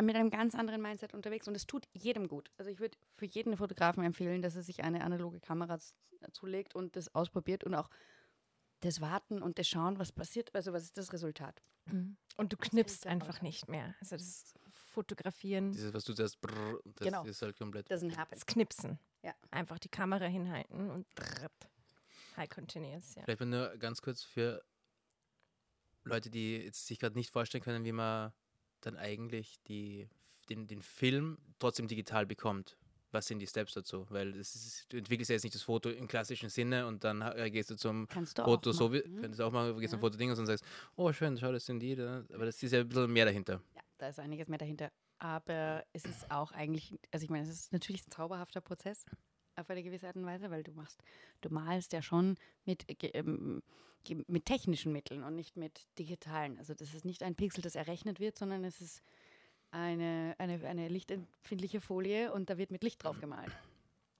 [0.03, 2.51] mit einem ganz anderen Mindset unterwegs und es tut jedem gut.
[2.59, 5.94] Also ich würde für jeden Fotografen empfehlen, dass er sich eine analoge Kamera z-
[6.32, 7.88] zulegt und das ausprobiert und auch
[8.80, 11.62] das Warten und das Schauen, was passiert, also was ist das Resultat.
[12.36, 13.94] Und du knipst einfach nicht mehr.
[14.01, 17.24] Also das Fotografieren, dieses, was du sagst, brrr, das Genau.
[17.24, 17.88] ist halt komplett.
[17.90, 18.34] Das ist ein Happen.
[18.34, 18.99] das Knipsen.
[19.22, 19.34] Ja.
[19.53, 21.70] Einfach die Kamera hinhalten und drrrt.
[22.36, 23.22] High Continuous, ja.
[23.22, 24.62] Vielleicht mal nur ganz kurz für
[26.05, 28.32] Leute, die jetzt sich gerade nicht vorstellen können, wie man
[28.81, 30.09] dann eigentlich die,
[30.49, 32.77] den, den Film trotzdem digital bekommt.
[33.12, 34.07] Was sind die Steps dazu?
[34.11, 37.22] Weil es ist, du entwickelst ja jetzt nicht das Foto im klassischen Sinne und dann
[37.22, 39.20] äh, gehst du zum Kannst du Foto so, wie, machen.
[39.20, 40.07] könntest du auch machen, du gehst zum Ja.
[40.07, 40.64] Foto Ding und sagst,
[40.97, 41.95] oh schön, schau, das sind die.
[41.95, 42.24] Da.
[42.35, 43.62] Aber das ist ja ein bisschen mehr dahinter.
[43.74, 44.91] Ja, da ist einiges mehr dahinter.
[45.18, 49.07] Aber es ist auch eigentlich, also ich meine, es ist natürlich ein zauberhafter Prozess
[49.55, 51.03] auf eine gewisse Art und Weise, weil du machst,
[51.41, 53.62] du malst ja schon mit, ähm,
[54.14, 56.59] mit technischen Mitteln und nicht mit digitalen.
[56.59, 59.02] Also das ist nicht ein Pixel, das errechnet wird, sondern es ist
[59.70, 63.52] eine, eine, eine lichtempfindliche Folie und da wird mit Licht drauf gemalt.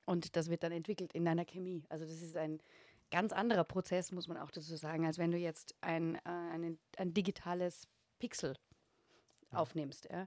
[0.05, 1.83] Und das wird dann entwickelt in einer Chemie.
[1.89, 2.61] Also das ist ein
[3.11, 6.79] ganz anderer Prozess, muss man auch dazu sagen, als wenn du jetzt ein, äh, ein,
[6.97, 8.55] ein digitales Pixel
[9.51, 10.09] aufnimmst.
[10.11, 10.27] Ja.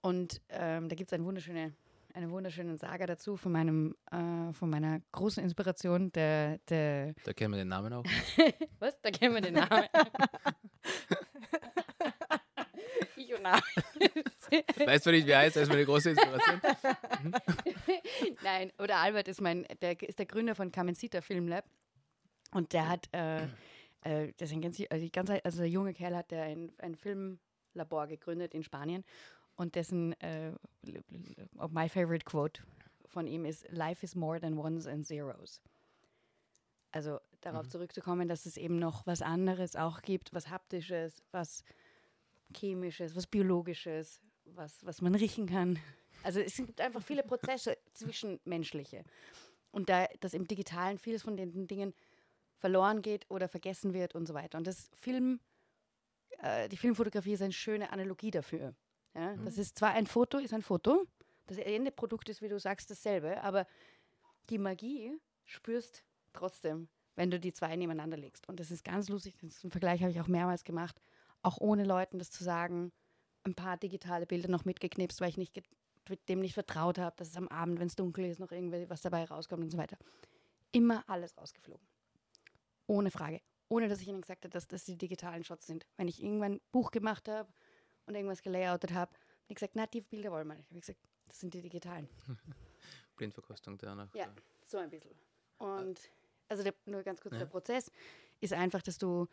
[0.00, 1.74] Und ähm, da gibt es eine wunderschöne,
[2.14, 7.54] eine wunderschöne Saga dazu von meinem, äh, von meiner großen Inspiration, der, der Da kennen
[7.54, 8.04] wir den Namen auch.
[8.78, 9.00] was?
[9.00, 9.84] Da kennen wir den Namen.
[13.16, 13.62] ich und Name.
[14.86, 15.56] weißt du nicht, wie er heißt?
[15.56, 16.60] Das ist meine große Inspiration.
[18.42, 21.64] Nein, oder Albert ist mein, der ist der Gründer von Kamencita Film Lab.
[22.52, 23.44] Und der hat, äh,
[24.02, 26.72] äh, das ist ein ganz, also, die ganze, also der junge Kerl hat der ein,
[26.78, 29.04] ein Filmlabor gegründet in Spanien.
[29.58, 30.52] Und dessen, äh,
[31.68, 32.62] my favorite quote
[33.06, 35.60] von ihm ist, Life is more than ones and zeros.
[36.92, 41.64] Also darauf zurückzukommen, dass es eben noch was anderes auch gibt, was haptisches, was
[42.56, 45.80] chemisches, was biologisches, was, was man riechen kann.
[46.22, 49.02] Also es gibt einfach viele Prozesse zwischenmenschliche.
[49.72, 51.94] Und da das im Digitalen vieles von den Dingen
[52.58, 54.56] verloren geht oder vergessen wird und so weiter.
[54.56, 55.40] Und das Film,
[56.38, 58.76] äh, die Filmfotografie ist eine schöne Analogie dafür.
[59.18, 59.36] Ja?
[59.44, 61.06] Das ist zwar ein Foto, ist ein Foto,
[61.46, 63.66] das Endeprodukt ist, wie du sagst, dasselbe, aber
[64.48, 68.48] die Magie spürst trotzdem, wenn du die zwei nebeneinander legst.
[68.48, 71.00] Und das ist ganz lustig, den Vergleich habe ich auch mehrmals gemacht,
[71.42, 72.92] auch ohne Leuten das zu sagen,
[73.44, 75.60] ein paar digitale Bilder noch mitgeknipst, weil ich nicht
[76.28, 79.02] dem nicht vertraut habe, dass es am Abend, wenn es dunkel ist, noch irgendwie was
[79.02, 79.98] dabei rauskommt und so weiter.
[80.72, 81.86] Immer alles rausgeflogen.
[82.86, 83.42] Ohne Frage.
[83.68, 85.86] Ohne, dass ich ihnen gesagt habe, dass das die digitalen Shots sind.
[85.98, 87.52] Wenn ich irgendwann ein Buch gemacht habe
[88.08, 90.68] und irgendwas gelayoutet habe, habe ich gesagt, na, die Bilder wollen wir nicht.
[90.70, 90.98] Habe ich gesagt,
[91.28, 92.08] das sind die digitalen.
[93.16, 94.14] Blindverkostung da noch.
[94.14, 94.26] Ja,
[94.66, 95.14] so ein bisschen.
[95.58, 95.98] Und
[96.48, 97.40] also der, nur ganz kurz, Ja.
[97.40, 97.90] der Prozess
[98.40, 99.26] ist einfach, dass du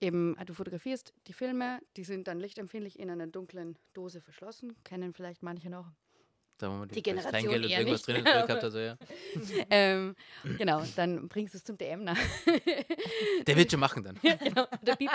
[0.00, 4.76] eben, äh, du fotografierst die Filme, die sind dann lichtempfindlich in einer dunklen Dose verschlossen,
[4.84, 5.86] kennen vielleicht manche noch.
[6.58, 8.16] Da wo man Die das Generation Kleingeld und eher irgendwas nicht.
[8.16, 8.62] drin gehabt.
[8.64, 8.96] Also, ja.
[9.70, 10.14] ähm,
[10.58, 12.18] genau, dann bringst du es zum DM nach.
[13.46, 14.16] Der wird schon machen dann.
[14.22, 15.10] genau, der Piep.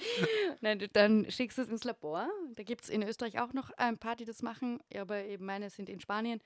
[0.60, 2.28] Nein, dann schickst du es ins Labor.
[2.54, 5.70] Da gibt es in Österreich auch noch ein paar, die das machen, aber eben meine
[5.70, 6.40] sind in Spanien.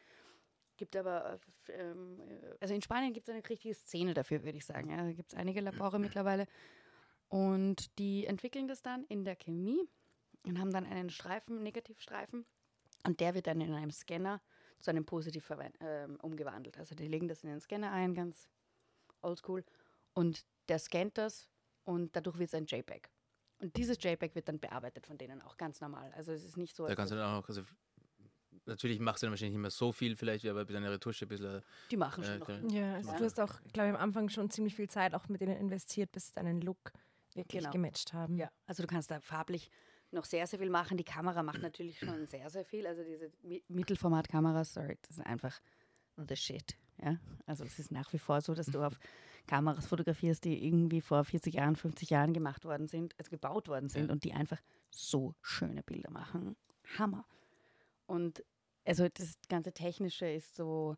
[0.76, 1.38] Gibt aber,
[1.68, 4.90] äh, ähm, äh, also in Spanien gibt es eine richtige Szene dafür, würde ich sagen.
[4.90, 4.96] Ja.
[4.96, 6.46] Da gibt es einige Labore mittlerweile.
[7.28, 9.80] Und die entwickeln das dann in der Chemie
[10.44, 12.44] und haben dann einen Streifen, Negativstreifen.
[13.06, 14.40] Und der wird dann in einem Scanner
[14.80, 15.50] zu einem Positiv
[15.80, 16.78] ähm, umgewandelt.
[16.78, 18.48] Also die legen das in den Scanner ein, ganz
[19.22, 19.64] oldschool.
[20.12, 21.48] Und der scannt das
[21.84, 23.10] und dadurch wird es ein JPEG.
[23.58, 26.12] Und dieses JPEG wird dann bearbeitet von denen auch ganz normal.
[26.14, 26.86] Also es ist nicht so.
[26.86, 27.62] Da kannst du dann auch noch, also
[28.66, 31.28] natürlich machst du dann wahrscheinlich nicht mehr so viel, vielleicht, aber mit deiner Retusche ein
[31.28, 31.62] bisschen.
[31.90, 32.48] die machen schon äh, noch.
[32.48, 32.66] okay.
[32.70, 35.40] Ja, also du hast auch, glaube ich, am Anfang schon ziemlich viel Zeit auch mit
[35.40, 36.92] denen investiert, bis sie deinen Look
[37.34, 37.72] wirklich Genau.
[37.72, 38.36] gematcht haben.
[38.36, 39.70] Ja, also du kannst da farblich
[40.10, 40.96] noch sehr, sehr viel machen.
[40.96, 42.86] Die Kamera macht natürlich schon sehr, sehr viel.
[42.86, 45.60] Also diese Mi Mittelformatkameras, sorry, das ist einfach
[46.16, 46.76] the shit.
[47.02, 47.18] Ja?
[47.46, 48.98] Also es ist nach wie vor so, dass du auf
[49.46, 53.88] Kameras fotografierst, die irgendwie vor 40 Jahren, 50 Jahren gemacht worden sind, also gebaut worden
[53.88, 54.12] sind Ja.
[54.12, 56.56] und die einfach so schöne Bilder machen.
[56.98, 57.26] Hammer.
[58.06, 58.44] Und
[58.86, 60.96] also das ganze Technische ist so,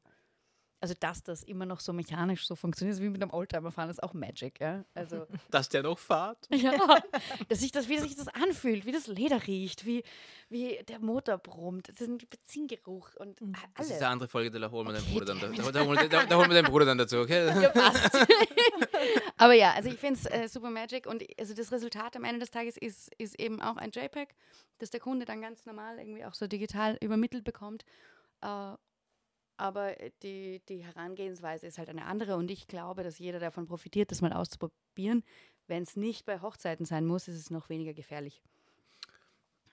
[0.81, 4.03] also dass das immer noch so mechanisch so funktioniert, wie mit einem Oldtimer fahren, ist
[4.03, 4.85] auch Magic, ja.
[4.95, 6.47] Also Dass der noch fahrt?
[6.51, 6.73] ja,
[7.49, 10.03] dass sich das, wie sich das anfühlt, wie das Leder riecht, wie,
[10.49, 13.53] wie der Motor brummt, das ist ein Benzingeruch und Mhm.
[13.53, 13.91] Das alles.
[13.91, 16.27] ist eine andere Folge, da holen wir deinen Bruder dann, da, da, da, holen da,
[16.27, 17.47] da holen wir deinen Bruder dann dazu, okay?
[17.47, 18.27] Ja, passt.
[19.37, 22.41] Aber ja, also ich finde es äh, super magic und also das Resultat am Ende
[22.41, 24.35] des Tages ist, ist eben auch ein JPEG,
[24.79, 27.85] das der Kunde dann ganz normal irgendwie auch so digital übermittelt bekommt.
[28.43, 28.73] Äh,
[29.57, 34.11] aber die, die Herangehensweise ist halt eine andere und ich glaube, dass jeder davon profitiert,
[34.11, 35.25] das mal auszuprobieren.
[35.67, 38.43] Wenn es nicht bei Hochzeiten sein muss, ist es noch weniger gefährlich.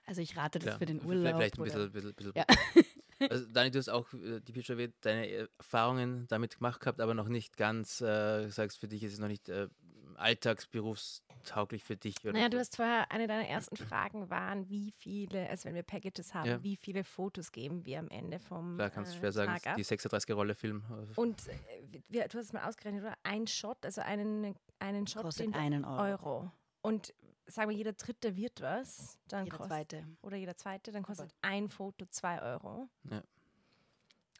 [0.06, 1.36] Also ich rate das Klar, für den Urlaub.
[1.36, 2.44] Vielleicht ein bisschen, bisschen, bisschen Ja.
[3.30, 7.14] Also, Dani, du hast auch äh, die erwähnt, deine äh, Erfahrungen damit gemacht gehabt, aber
[7.14, 9.68] noch nicht ganz, äh, sagst für dich ist es noch nicht äh,
[10.16, 12.16] alltagsberufstauglich für dich.
[12.24, 12.50] Oder Naja, so.
[12.50, 16.48] du hast vorher, eine deiner ersten Fragen waren, wie viele, also wenn wir Packages haben,
[16.48, 16.62] Ja.
[16.62, 19.66] wie viele Fotos geben wir am Ende vom Da kannst du äh, schwer sagen, Tag
[19.68, 19.76] ab?
[19.76, 20.82] die 36er-Rolle-Film.
[21.16, 23.16] äh, Und äh, wir, du hast es mal ausgerechnet, oder?
[23.22, 26.02] Ein Shot, also einen, einen Shot Kostet den einen Euro.
[26.38, 26.50] Euro.
[26.82, 27.14] Und
[27.46, 30.06] sagen wir, jeder dritte wird was, dann Jeder kostet, zweite.
[30.22, 32.88] oder jeder zweite, dann kostet ein Foto zwei Euro.
[33.10, 33.22] Ja.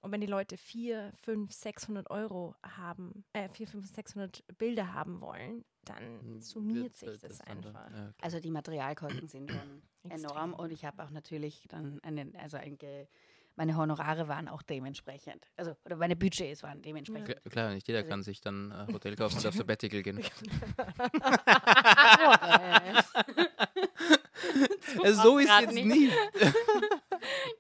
[0.05, 5.23] Und wenn die Leute vier, fünf, 600 Euro haben, äh, vier, fünf, 600 Bilder haben
[5.23, 7.91] wollen, dann Hm, summiert wird, sich äh, das einfach.
[7.91, 12.59] Ja, Also die Materialkosten sind schon enorm und ich habe auch natürlich dann einen, also
[12.59, 13.07] ein Ge
[13.57, 15.47] meine Honorare waren auch dementsprechend.
[15.57, 17.29] Also, oder meine Budgets waren dementsprechend.
[17.29, 20.21] Klar, klar, nicht jeder Also- kann sich dann äh, Hotel kaufen und auf Sabbatical gehen.
[25.03, 25.87] also so ist jetzt nicht.
[25.87, 26.11] nie.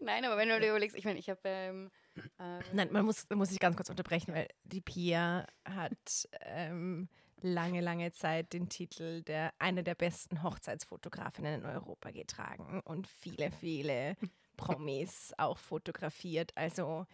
[0.01, 1.91] Nein, aber wenn du dir überlegst, ich meine, ich habe ähm,
[2.39, 7.09] äh, Nein, man muss, muss sich ganz kurz unterbrechen, weil die Pia hat ähm,
[7.41, 13.51] lange, lange Zeit den Titel der eine der besten Hochzeitsfotografinnen in Europa getragen und viele,
[13.51, 14.16] viele
[14.57, 16.53] Promis auch fotografiert.
[16.57, 17.07] Also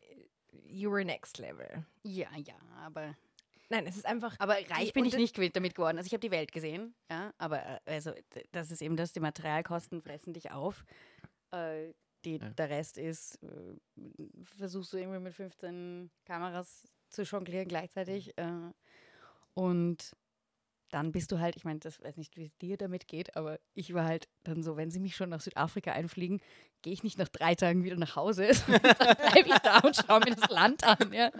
[0.00, 0.24] äh,
[0.66, 1.84] you were next level.
[2.02, 3.16] ja, ja, aber
[3.72, 4.34] Nein, es ist einfach.
[4.40, 5.96] Aber reich bin ich nicht damit geworden.
[5.96, 8.12] Also ich habe die Welt gesehen, ja, aber äh, also
[8.50, 10.84] das ist eben das, die Materialkosten fressen dich auf.
[11.52, 11.92] Äh,
[12.24, 12.50] die, Ja.
[12.50, 13.76] Der Rest ist, äh,
[14.56, 18.36] versuchst du irgendwie mit 15 Kameras zu jonglieren gleichzeitig.
[18.38, 18.72] Äh,
[19.54, 20.16] und
[20.90, 23.58] dann bist du halt, ich meine, das weiß nicht, wie es dir damit geht, aber
[23.74, 26.40] ich war halt dann so, wenn sie mich schon nach Südafrika einfliegen,
[26.82, 30.20] gehe ich nicht nach drei Tagen wieder nach Hause, sondern bleibe ich da und schaue
[30.20, 31.12] mir das Land an.
[31.12, 31.30] Ja.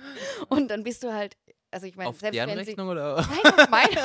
[0.49, 1.37] Und dann bist du halt,
[1.73, 3.17] also ich meine, selbst deren wenn sie, Rechnung oder?
[3.17, 4.03] Nein, auf meine.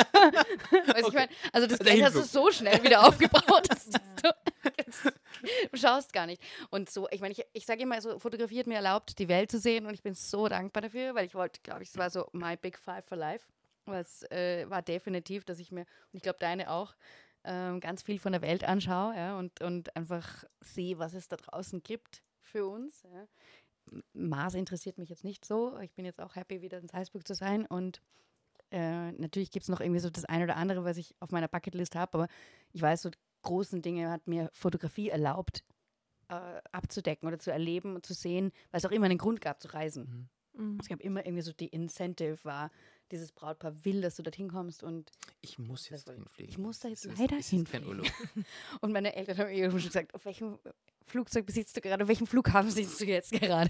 [0.93, 3.67] also ich mein, also das Geld hast du so schnell wieder aufgebaut.
[3.69, 5.11] Dass du,
[5.71, 6.41] du schaust gar nicht.
[6.69, 9.51] Und so, ich meine, ich, ich sage immer, so Fotografie hat mir erlaubt, die Welt
[9.51, 12.09] zu sehen und ich bin so dankbar dafür, weil ich wollte, glaube ich, es war
[12.09, 13.47] so my big five for life.
[13.85, 16.95] Was äh, war definitiv, dass ich mir, und ich glaube deine auch,
[17.43, 21.35] ähm, ganz viel von der Welt anschaue ja, und, und einfach sehe, was es da
[21.35, 23.03] draußen gibt für uns.
[23.03, 23.27] Ja.
[24.13, 25.77] Mars interessiert mich jetzt nicht so.
[25.79, 27.65] Ich bin jetzt auch happy, wieder in Salzburg zu sein.
[27.65, 28.01] Und
[28.71, 31.47] äh, natürlich gibt es noch irgendwie so das eine oder andere, was ich auf meiner
[31.47, 32.13] Bucketlist habe.
[32.17, 32.27] Aber
[32.73, 33.11] ich weiß, so
[33.45, 35.63] großen Dinge hat mir Fotografie erlaubt,
[36.27, 39.61] äh, abzudecken oder zu erleben und zu sehen, weil es auch immer einen Grund gab
[39.61, 40.29] zu reisen.
[40.53, 40.77] Mhm.
[40.81, 42.71] Es gab immer irgendwie so die Incentive war,
[43.11, 46.49] dieses Brautpaar will, dass du dorthin kommst und Ich muss jetzt war- hinfliegen.
[46.51, 47.87] ich muss da jetzt ist- leider ist kein hinfliegen.
[47.87, 48.07] Urlaub.
[48.81, 50.57] Und meine Eltern haben mir schon gesagt, auf welchem
[51.05, 53.69] Flugzeug besitzt du gerade, auf welchem Flughafen sitzt du jetzt gerade?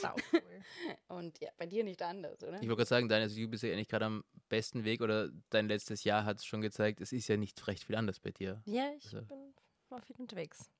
[0.00, 0.42] Sau cool.
[1.08, 2.54] Und ja, bei dir nicht anders, oder?
[2.60, 5.30] Ich wollte gerade sagen, deine also du bist ja eigentlich gerade am besten Weg oder
[5.48, 8.30] dein letztes Jahr hat es schon gezeigt, es ist ja nicht recht viel anders bei
[8.30, 8.60] dir.
[8.66, 9.54] Ja, ich Also- bin
[9.88, 10.70] war viel unterwegs.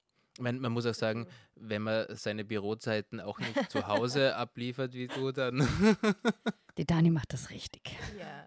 [0.41, 5.07] Meine, man muss auch sagen, wenn man seine Bürozeiten auch nicht zu Hause abliefert wie
[5.09, 5.59] du, dann.
[6.79, 7.97] Die Dani macht das richtig.
[8.19, 8.47] Ja.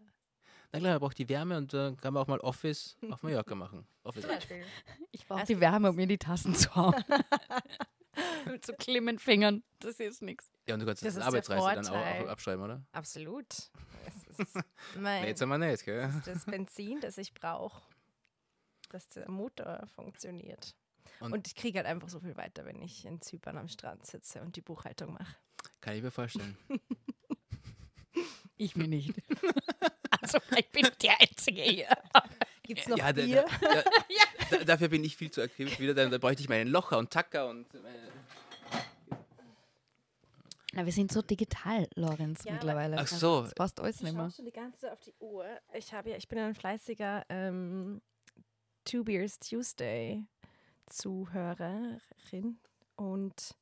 [0.71, 3.53] Na klar, man braucht die Wärme und dann kann man auch mal Office auf Mallorca
[3.53, 3.85] machen.
[4.03, 4.23] Office.
[4.23, 4.65] Zum Beispiel.
[5.11, 6.95] Ich brauche Das die Wärme, um mir in die Tasten zu hauen.
[8.47, 9.63] Mit so klimmen Fingern.
[9.79, 10.51] Das ist nichts.
[10.67, 12.83] Ja, und du kannst Das das Arbeitsreise dann auch, abschreiben, oder?
[12.91, 13.45] Absolut.
[14.07, 14.55] Es ist
[14.97, 16.01] mein, Nee, jetzt haben wir nicht, gell?
[16.07, 17.81] das, ist das Benzin, das ich brauche,
[18.89, 20.75] dass der Motor funktioniert.
[21.19, 24.05] Und- Und, ich kriege halt einfach so viel weiter, wenn ich in Zypern am Strand
[24.05, 25.35] sitze und die Buchhaltung mache.
[25.81, 26.57] Kann ich mir vorstellen.
[28.57, 29.13] Ich mir nicht.
[30.21, 31.87] also vielleicht bin ich der Einzige hier.
[32.63, 33.45] Gibt es noch Ja, da, Bier?
[33.61, 33.83] da, da,
[34.57, 35.93] da, dafür bin ich viel zu akribisch wieder.
[35.93, 37.73] Da, da bräuchte ich meinen Locher und Tacker und.
[37.73, 37.79] Äh,
[40.75, 42.97] Na, wir sind so digital, Lorenz, Ja, mittlerweile.
[42.97, 43.41] Ach so.
[43.43, 44.23] Das passt alles Ich nicht mehr.
[44.23, 45.45] schaue schon die ganze Zeit auf die Uhr.
[45.73, 48.01] Ich, habe ja, ich bin ein fleißiger ähm,
[48.85, 50.25] Two Beers Tuesday
[50.87, 52.59] Zuhörerin
[52.95, 53.55] und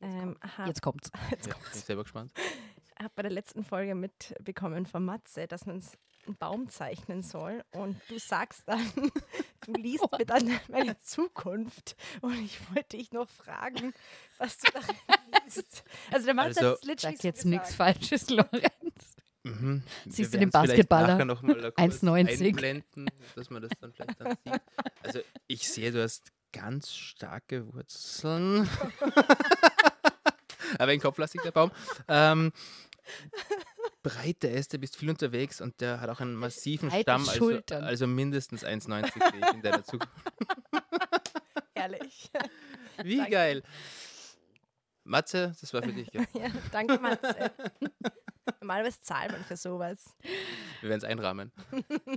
[0.00, 1.10] ähm, habe Jetzt kommt's.
[1.30, 2.32] ja, bin ich selber gespannt.
[3.02, 5.82] hab bei der letzten Folge mitbekommen von Matze, dass man
[6.26, 8.80] einen Baum zeichnen soll und du sagst dann,
[9.66, 13.94] du liest mir dann meine Zukunft und ich wollte dich noch fragen,
[14.38, 14.96] was du darin
[15.44, 15.82] liest.
[16.12, 17.74] Also der Matze Also- hat literally Sag so jetzt nichts.
[17.74, 19.16] Falsches, Lorenz.
[19.42, 19.82] Mhm.
[20.06, 21.08] Siehst du den Basketballer?
[21.08, 22.48] nachher noch mal da kurz 1,90.
[22.48, 24.60] Einblenden, dass man das dann vielleicht dann sieht.
[25.02, 28.68] Also ich sehe, du hast ganz starke Wurzeln.
[30.78, 31.70] Aber im Kopf lasse ich der Baum.
[32.08, 32.52] Ähm,
[34.02, 38.06] breite Äste, bist viel unterwegs und der hat auch einen massiven Breite Stamm, also, also
[38.06, 40.08] mindestens 1,90 sehe ich in deiner Zukunft.
[41.74, 42.30] Ehrlich.
[43.02, 43.32] Wie Danke.
[43.32, 43.62] geil.
[45.04, 46.12] Matze, das war für dich.
[46.12, 46.24] Ja.
[46.34, 47.50] Ja, danke Matze.
[48.60, 50.14] Normalerweise zahlt man für sowas.
[50.80, 51.52] Wir werden es einrahmen.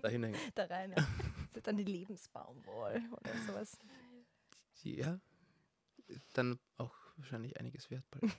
[0.02, 0.40] Dahin hängen.
[0.54, 0.92] Da rein.
[0.92, 1.08] Ja.
[1.48, 3.78] Das ist dann die Lebensbaumwoll oder sowas.
[4.84, 5.20] Ja,
[6.34, 8.04] dann auch wahrscheinlich einiges wert.
[8.12, 8.38] Bald.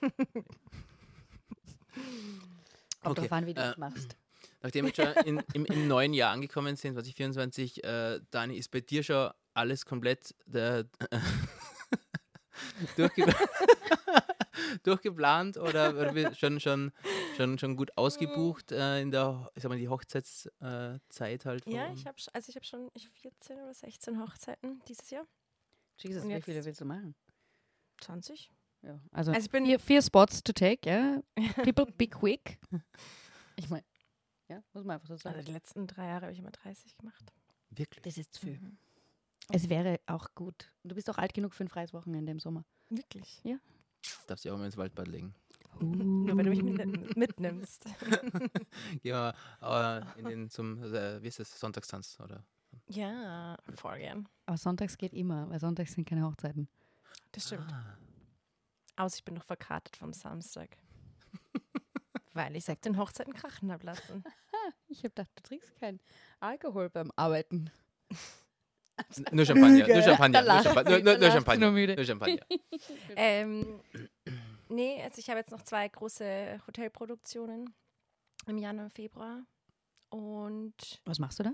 [3.01, 4.17] Kommt Okay, drauf an, wie du äh, das machst.
[4.61, 8.81] Nachdem wir schon in, im, im neuen Jahr angekommen sind, 2024, äh, Dani, ist bei
[8.81, 10.85] dir schon alles komplett der,
[12.97, 13.25] durchge
[14.83, 16.91] durchgeplant oder, schon, schon,
[17.37, 21.65] schon, schon gut ausgebucht äh, in der, ich sag mal, die Hochzeitszeit äh, halt?
[21.67, 25.25] Ja, ich habe also ich habe schon ich hab 14 oder 16 Hochzeiten dieses Jahr.
[25.97, 27.15] Jesus, und wie viele willst du machen?
[28.01, 28.51] 20.
[28.81, 28.99] Ja.
[29.11, 31.21] Also, Also ich bin vier, vier Spots to take, ja.
[31.63, 32.59] People be quick.
[33.55, 33.85] Ich meine,
[34.49, 35.45] ja, muss man einfach so also sagen.
[35.45, 37.33] die letzten drei Jahre habe ich immer 30 gemacht.
[37.69, 38.03] Wirklich?
[38.03, 38.59] Das ist zu viel.
[38.59, 38.77] Mhm.
[39.49, 40.71] Es wäre auch gut.
[40.83, 42.65] Du bist auch alt genug für ein freies Wochenende im Sommer.
[42.89, 43.43] Wirklich.
[44.27, 45.35] Darfst du auch mal ins Waldbad legen.
[45.79, 47.85] Nur wenn du mich mit, mitnimmst.
[49.01, 52.45] Gehen wir äh, in den, zum, äh, wie ist das, Sonntagstanz, oder?
[52.87, 54.27] Ja, voll gern.
[54.45, 56.67] Aber sonntags geht immer, weil sonntags sind keine Hochzeiten.
[57.31, 57.71] Das stimmt.
[57.71, 57.97] Ah.
[58.97, 60.77] Außer ich bin noch verkartet vom Samstag.
[62.33, 64.23] Weil ich sag den Hochzeiten krachen habe lassen.
[64.87, 65.99] Ich habe gedacht, du trinkst keinen
[66.39, 67.69] Alkohol beim Arbeiten.
[69.31, 71.95] Nur Champagner, nur Champagner, nur Champagner, nur, nur, Champagner, nur müde.
[71.95, 72.45] nur Champagner.
[73.15, 73.81] Ähm,
[74.69, 77.75] nee, also ich habe jetzt noch zwei große Hotelproduktionen
[78.47, 79.43] im Januar, Februar
[80.09, 81.51] und Was machst du da?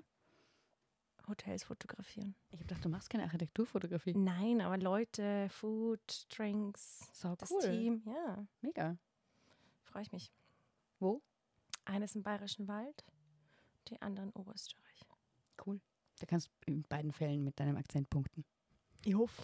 [1.31, 2.35] Hotels fotografieren.
[2.49, 4.13] Ich habe gedacht, du machst keine Architekturfotografie.
[4.15, 7.61] Nein, aber Leute, Food, Drinks, Sau das cool.
[7.61, 8.97] Team, ja, Mega.
[9.83, 10.31] freue ich mich.
[10.99, 11.21] Wo?
[11.85, 13.03] Eines im Bayerischen Wald,
[13.87, 15.01] die anderen Oberösterreich.
[15.65, 15.79] Cool.
[16.19, 18.45] Da kannst du in beiden Fällen mit deinem Akzent punkten.
[19.03, 19.41] Ich hoffe.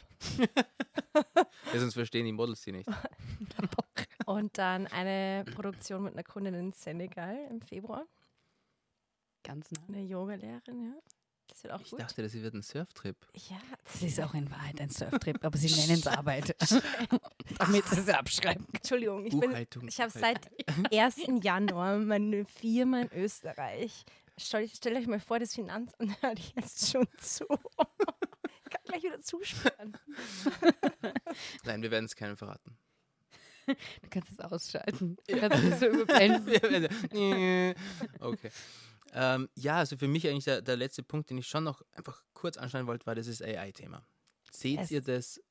[1.73, 2.87] Ja, sonst verstehen die Models sie nicht.
[4.25, 8.05] Und dann eine Produktion mit einer Kundin in Senegal im Februar.
[9.43, 9.81] Ganz nah.
[9.87, 10.93] Eine Yoga-Lehrerin, ja.
[11.57, 11.99] Das wird auch Ich gut.
[12.01, 13.15] dachte, das wird ein Surftrip.
[13.49, 13.57] ja,
[13.91, 16.55] Das ist auch in Wahrheit ein Surftrip, aber sie nennen es Arbeit.
[17.57, 18.67] Damit sie es abschreiben.
[18.73, 19.55] Entschuldigung, ich bin.
[19.87, 20.39] Ich habe seit
[20.93, 21.15] 1.
[21.41, 24.05] Januar meine Firma in Österreich.
[24.37, 27.45] Stellt stellt euch mal vor, das Finanzamt hört jetzt schon zu.
[27.49, 29.97] Ich kann gleich wieder zusperren.
[31.63, 32.77] Nein, wir werden es keinem verraten.
[33.65, 33.75] Du
[34.11, 35.17] kannst es ausschalten.
[35.27, 36.95] Du kannst es so überblenden.
[38.19, 38.51] Okay.
[39.13, 42.23] Ähm, ja, also für mich eigentlich der, der letzte Punkt, den ich schon noch einfach
[42.33, 44.05] kurz anschneiden wollte, war das AI-Thema.
[44.51, 45.41] Seht Es- ihr das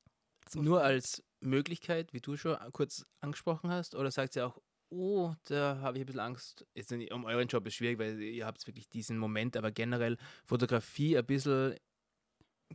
[0.55, 5.77] nur als Möglichkeit, wie du schon kurz angesprochen hast, oder sagt ihr auch, oh, da
[5.81, 6.65] habe ich ein bisschen Angst.
[6.73, 10.17] Jetzt nicht, um euren Job ist schwierig, weil ihr habt wirklich diesen Moment, aber generell
[10.45, 11.75] Fotografie ein bisschen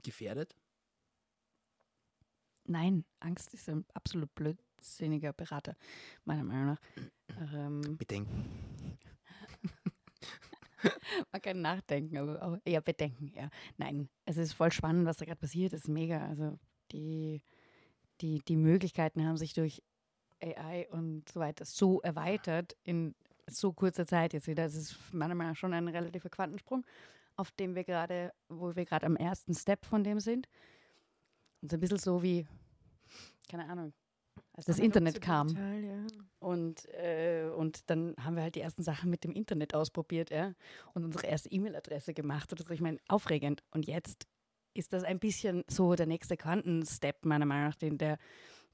[0.02, 0.54] gefährdet?
[2.68, 5.76] Nein, Angst ist ein absolut blödsinniger Berater,
[6.24, 6.80] meiner Meinung nach.
[7.54, 8.44] Ähm, Bedenken.
[11.30, 13.50] Man kann nachdenken, aber auch eher bedenken, ja.
[13.76, 15.72] Nein, es ist voll spannend, was da gerade passiert.
[15.72, 16.26] Es ist mega.
[16.26, 16.58] Also
[16.92, 17.42] die,
[18.20, 19.82] die, die Möglichkeiten haben sich durch
[20.42, 23.14] AI und so weiter so erweitert in
[23.46, 24.64] so kurzer Zeit jetzt wieder.
[24.64, 26.84] Das ist meiner Meinung nach schon ein relativer Quantensprung,
[27.36, 30.48] auf dem wir gerade, wo wir gerade am ersten Step von dem sind.
[31.60, 32.46] Und so ein bisschen so wie,
[33.48, 33.92] keine Ahnung,
[34.54, 35.48] als das Internet kam.
[35.48, 36.06] digital, ja.
[36.38, 40.54] Und, äh, und dann haben wir halt die ersten Sachen mit dem Internet ausprobiert, ja.
[40.94, 42.74] Und unsere erste E-Mail-Adresse gemacht oder so.
[42.74, 43.62] Ich meine, aufregend.
[43.70, 44.26] Und jetzt
[44.74, 48.18] ist das ein bisschen so der nächste Quantenstep, meiner Meinung nach, den, der,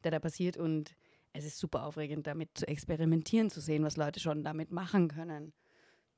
[0.02, 0.56] der da passiert.
[0.56, 0.96] Und
[1.32, 5.52] es ist super aufregend, damit zu experimentieren, zu sehen, was Leute schon damit machen können.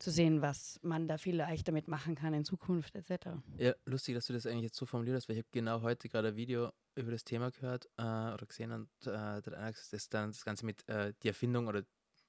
[0.00, 3.26] Zu sehen, was man da vielleicht damit machen kann in Zukunft etc.
[3.58, 6.08] Ja, lustig, dass du das eigentlich jetzt so formuliert hast, weil ich habe genau heute
[6.08, 10.08] gerade ein Video über das Thema gehört äh, oder gesehen und äh, da einer das,
[10.08, 11.82] dann das Ganze mit äh, die Erfindung oder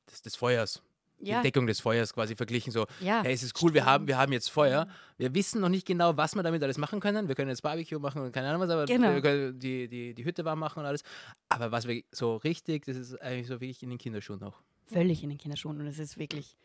[0.09, 0.82] des, des Feuers,
[1.19, 2.72] die Ja, Entdeckung des Feuers quasi verglichen.
[2.72, 4.88] So, ja, hey, es ist cool, wir haben, wir haben jetzt Feuer.
[5.17, 7.28] Wir wissen noch nicht genau, was wir damit alles machen können.
[7.28, 9.13] Wir können jetzt Barbecue machen und keine Ahnung was, aber Genau.
[9.13, 11.03] wir können die, die, die Hütte warm machen und alles.
[11.47, 14.61] Aber was wir so richtig, das ist eigentlich so wirklich in den Kinderschuhen noch.
[14.86, 16.57] völlig in den Kinderschuhen und es ist wirklich,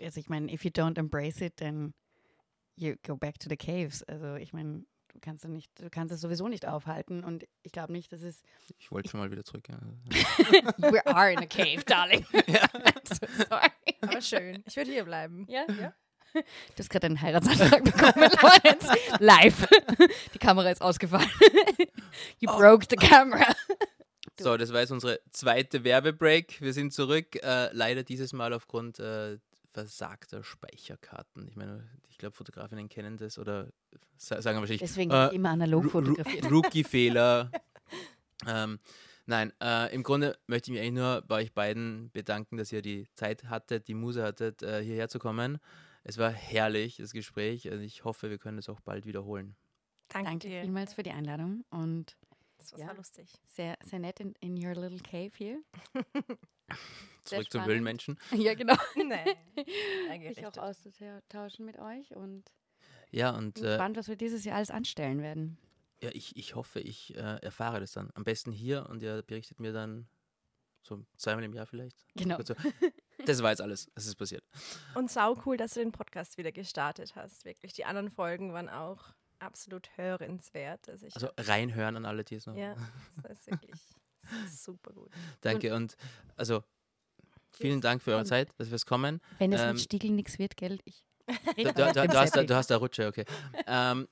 [0.00, 1.94] also ich meine, if you don't embrace it, then
[2.76, 4.02] you go back to the caves.
[4.04, 7.72] Also ich meine, du kannst du nicht, du kannst es sowieso nicht aufhalten und ich
[7.72, 8.42] glaube nicht, dass es
[8.78, 9.68] Ich wollte schon mal wieder zurück.
[9.68, 9.78] Ja.
[10.78, 12.24] We are in a cave, darling.
[13.04, 13.70] so sorry.
[14.00, 14.62] Aber schön.
[14.66, 15.46] Ich würde hier bleiben.
[15.48, 15.64] Ja?
[15.68, 15.94] Ja.
[16.34, 16.42] Du
[16.78, 18.86] hast gerade einen Heiratsantrag bekommen, Lorenz.
[19.20, 19.66] Live.
[20.34, 21.30] Die Kamera ist ausgefallen.
[22.40, 23.54] You broke the camera.
[24.44, 26.60] So, das war jetzt unsere zweite Werbebreak.
[26.60, 27.36] Wir sind zurück.
[27.42, 29.38] Äh, leider dieses Mal aufgrund äh,
[29.72, 31.46] versagter Speicherkarten.
[31.48, 33.68] Ich meine, ich glaube, Fotografinnen kennen das oder
[34.16, 36.44] sa sagen wahrscheinlich Deswegen äh, immer analog fotografiert.
[36.50, 37.50] Rookie-Fehler.
[38.46, 38.78] ähm,
[39.26, 42.80] nein, äh, im Grunde möchte ich mich eigentlich nur bei euch beiden bedanken, dass ihr
[42.80, 45.58] die Zeit hattet, die Muse hattet, äh, hierher zu kommen.
[46.04, 47.70] Es war herrlich, das Gespräch.
[47.70, 49.56] Also ich hoffe, wir können es auch bald wiederholen.
[50.08, 50.60] Danke, Danke dir.
[50.62, 52.16] vielmals für die Einladung und
[52.72, 52.92] Das war Ja.
[52.92, 53.32] lustig.
[53.48, 55.62] sehr, sehr nett in, in your little cave hier.
[57.24, 57.64] Zurück zum.
[57.64, 58.18] Höhlenmenschen.
[58.32, 58.74] Ja, genau.
[58.96, 59.36] Nee.
[60.10, 60.58] Eingerichtet.
[60.58, 62.44] auch auszutauschen mit euch und
[63.10, 65.58] Ja, und bin äh, gespannt, was wir dieses Jahr alles anstellen werden.
[66.02, 68.10] ja, ich, ich hoffe, ich äh, erfahre das dann.
[68.14, 70.08] Am besten hier und ihr berichtet mir dann
[70.82, 71.96] so zweimal im Jahr vielleicht.
[72.14, 72.40] Genau.
[72.42, 72.54] So.
[73.24, 73.90] Das war jetzt alles.
[73.96, 74.44] Es ist passiert.
[74.94, 77.44] Und sau cool, dass du den Podcast wieder gestartet hast.
[77.44, 77.72] Wirklich.
[77.72, 79.14] Die anderen Folgen waren auch
[79.46, 80.88] absolut hörenswert.
[80.88, 82.56] Also, ich Also reinhören an alle, die es noch.
[82.56, 82.74] ja,
[83.22, 83.80] das ist wirklich
[84.22, 85.10] das ist super gut.
[85.40, 85.96] Danke und
[86.36, 86.62] also
[87.50, 89.20] vielen Dank für eure Und- Zeit, dass wir es kommen.
[89.38, 91.02] Wenn es Ähm, mit Stiegel nichts wird, Geld, ich.
[91.56, 93.24] Du, du, du, du, hast, da, du hast da Rutsche, okay.
[93.66, 94.06] Ähm,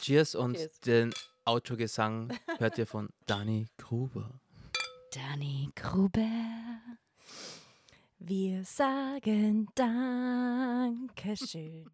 [0.00, 0.78] cheers und Cheers.
[0.80, 1.12] den
[1.44, 4.40] Outro-Gesang hört ihr von Dani Gruber.
[5.12, 6.78] Dani Gruber.
[8.20, 11.90] Wir sagen Dankeschön.